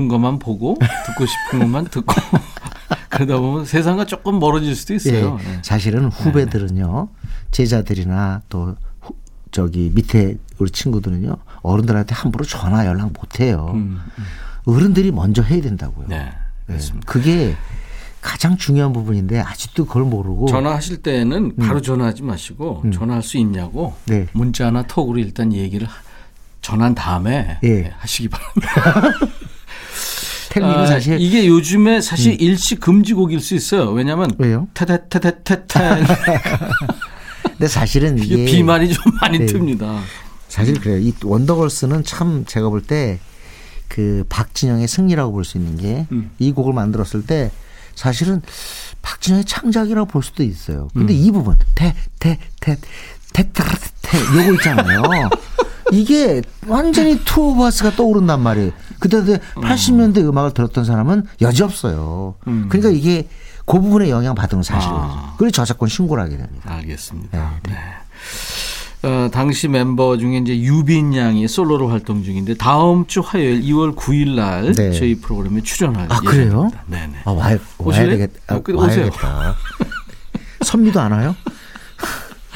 은 0.00 0.08
것만 0.08 0.38
보고 0.38 0.76
듣고 1.06 1.26
싶은 1.26 1.58
것만 1.60 1.86
듣고 1.86 2.14
그러다 3.10 3.38
보면 3.38 3.64
세상과 3.64 4.06
조금 4.06 4.38
멀어질 4.38 4.74
수도 4.74 4.94
있어요. 4.94 5.36
네. 5.36 5.44
네. 5.44 5.58
사실은 5.62 6.08
후배들은요 6.08 7.08
제자들이나 7.50 8.42
또 8.48 8.76
후, 9.00 9.14
저기 9.50 9.90
밑에 9.94 10.38
우리 10.58 10.70
친구들은요 10.70 11.36
어른들한테 11.62 12.14
함부로 12.14 12.44
전화 12.44 12.86
연락 12.86 13.12
못 13.12 13.40
해요. 13.40 13.70
음, 13.74 14.00
음. 14.18 14.24
어른들이 14.64 15.10
먼저 15.10 15.42
해야 15.42 15.60
된다고요. 15.60 16.06
네. 16.08 16.32
네. 16.66 16.78
그게 17.04 17.54
가장 18.22 18.56
중요한 18.56 18.92
부분인데 18.92 19.40
아직도 19.40 19.84
그걸 19.84 20.04
모르고 20.04 20.46
전화하실 20.46 21.02
때는 21.02 21.56
바로 21.56 21.78
음. 21.78 21.82
전화하지 21.82 22.22
마시고 22.22 22.82
음. 22.84 22.92
전화할 22.92 23.22
수 23.22 23.36
있냐고 23.36 23.94
네. 24.06 24.28
문자나 24.32 24.84
톡으로 24.84 25.18
일단 25.18 25.52
얘기를 25.52 25.88
전한 26.62 26.94
다음에 26.94 27.58
네. 27.62 27.92
하시기 27.98 28.28
바랍니다. 28.28 29.18
텔미는 30.50 30.76
아, 30.78 30.86
사실 30.86 31.20
이게 31.20 31.46
요즘에 31.46 32.00
사실 32.00 32.32
음. 32.32 32.36
일시 32.40 32.76
금지곡일 32.76 33.40
수 33.40 33.54
있어요. 33.54 33.90
왜냐하면 33.90 34.30
왜요? 34.38 34.68
테테테테테. 34.74 35.78
근데 37.42 37.68
사실은 37.68 38.18
이게 38.18 38.44
비만이 38.44 38.92
좀 38.92 39.02
많이 39.20 39.38
네. 39.38 39.46
듭니다. 39.46 40.00
사실 40.48 40.78
그래요. 40.78 40.98
이 40.98 41.12
원더걸스는 41.22 42.04
참 42.04 42.44
제가 42.46 42.68
볼 42.68 42.82
때 42.82 43.18
그 43.88 44.24
박진영의 44.30 44.88
승리라고 44.88 45.32
볼 45.32 45.44
수 45.44 45.58
있는 45.58 45.76
게이 45.76 46.06
음. 46.12 46.54
곡을 46.54 46.72
만들었을 46.72 47.26
때 47.26 47.50
사실은 47.94 48.40
박진영의 49.02 49.44
창작이라고 49.44 50.06
볼 50.06 50.22
수도 50.22 50.42
있어요. 50.42 50.88
근데 50.94 51.12
음. 51.12 51.18
이 51.18 51.30
부분 51.30 51.58
테 51.74 51.94
테 52.18 52.38
테 52.60 52.78
테테테 53.34 54.18
요거 54.38 54.54
있잖아요. 54.54 55.02
이게 55.92 56.42
완전히 56.66 57.18
투어바스가 57.24 57.92
떠오른단 57.92 58.40
말이에요. 58.40 58.72
그때 58.98 59.18
80년대 59.56 60.18
음. 60.18 60.38
악을 60.38 60.54
들었던 60.54 60.84
사람은 60.84 61.26
여지 61.42 61.62
없어요. 61.62 62.34
음. 62.46 62.66
그러니까 62.68 62.90
이게 62.90 63.28
그 63.66 63.78
부분에 63.80 64.08
영향 64.10 64.34
받은 64.34 64.62
사실이에요. 64.62 65.00
아. 65.00 65.34
그래서 65.38 65.52
저작권 65.52 65.88
신고를 65.88 66.22
하게 66.24 66.38
됩니다. 66.38 66.72
알겠습니다. 66.74 67.60
네. 67.64 67.72
네. 67.72 67.78
어, 69.08 69.28
당시 69.32 69.66
mem버 69.66 70.16
중에 70.16 70.38
이제 70.38 70.56
유빈 70.58 71.14
양이 71.16 71.46
솔로로 71.48 71.88
활동 71.88 72.22
중인데 72.22 72.54
다음 72.54 73.06
주 73.06 73.20
화요일 73.20 73.60
2월 73.62 73.96
9일 73.96 74.36
날 74.36 74.72
네. 74.72 74.92
저희 74.92 75.16
프로그램에 75.16 75.60
출연할 75.60 76.06
아, 76.08 76.16
예정입니다. 76.22 76.30
그래요? 76.30 76.70
네 76.86 77.06
네. 77.08 77.18
아, 77.24 77.32
와, 77.32 77.50
와야 77.78 78.06
되겠다. 78.06 78.32
아, 78.46 78.54
어, 78.54 78.62
와야겠다. 78.72 79.56
선미도 80.62 81.00
안 81.00 81.12
와요? 81.12 81.36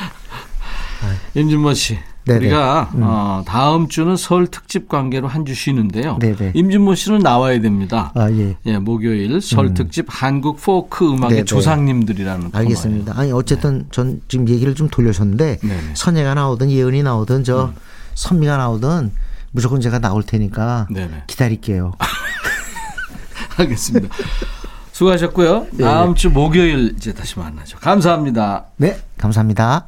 임진모 1.34 1.74
씨. 1.74 1.98
네네. 2.26 2.38
우리가 2.38 2.90
음. 2.94 3.00
어, 3.04 3.42
다음 3.46 3.88
주는 3.88 4.16
설 4.16 4.46
특집 4.48 4.88
관계로 4.88 5.28
한 5.28 5.46
주 5.46 5.54
쉬는데요. 5.54 6.18
네네. 6.18 6.52
임진모 6.54 6.96
씨는 6.96 7.20
나와야 7.20 7.60
됩니다. 7.60 8.10
아, 8.16 8.28
예. 8.32 8.56
예 8.66 8.78
목요일 8.78 9.40
설 9.40 9.66
음. 9.66 9.74
특집 9.74 10.06
한국 10.08 10.60
포크 10.60 11.06
음악의 11.08 11.28
네네. 11.30 11.44
조상님들이라는 11.44 12.50
알겠습니다. 12.52 13.12
코너예요. 13.12 13.20
아니 13.22 13.32
어쨌든 13.32 13.78
네. 13.78 13.84
전 13.92 14.20
지금 14.26 14.48
얘기를 14.48 14.74
좀 14.74 14.88
돌려줬는데. 14.88 15.60
선예가 15.94 16.34
나오든 16.34 16.70
예은이 16.70 17.04
나오든 17.04 17.44
저 17.44 17.66
음. 17.66 17.74
선미가 18.14 18.56
나오든 18.56 19.12
무조건 19.52 19.80
제가 19.80 20.00
나올 20.00 20.22
테니까. 20.24 20.88
기다릴게요. 21.28 21.92
알겠습니다. 23.56 24.08
수고하셨고요. 24.92 25.66
네. 25.72 25.84
다음 25.84 26.14
주 26.14 26.30
목요일 26.30 26.94
이제 26.96 27.12
다시 27.12 27.38
만나죠. 27.38 27.78
감사합니다. 27.78 28.64
네, 28.78 28.98
감사합니다. 29.18 29.86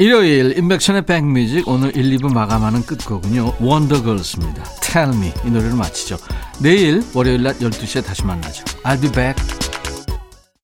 일요일 0.00 0.56
인백션의 0.56 1.06
백뮤직 1.06 1.66
오늘 1.66 1.96
1, 1.96 2.18
2부 2.18 2.32
마감하는 2.32 2.86
끝곡은요. 2.86 3.56
원더걸스입니다. 3.58 4.62
Tell 4.80 5.12
Me 5.12 5.32
이 5.44 5.50
노래를 5.50 5.74
마치죠. 5.74 6.18
내일 6.60 7.02
월요일 7.14 7.42
낮 7.42 7.58
12시에 7.58 8.04
다시 8.04 8.24
만나죠. 8.24 8.64
I'll 8.84 9.00
be 9.00 9.10
back. 9.10 9.67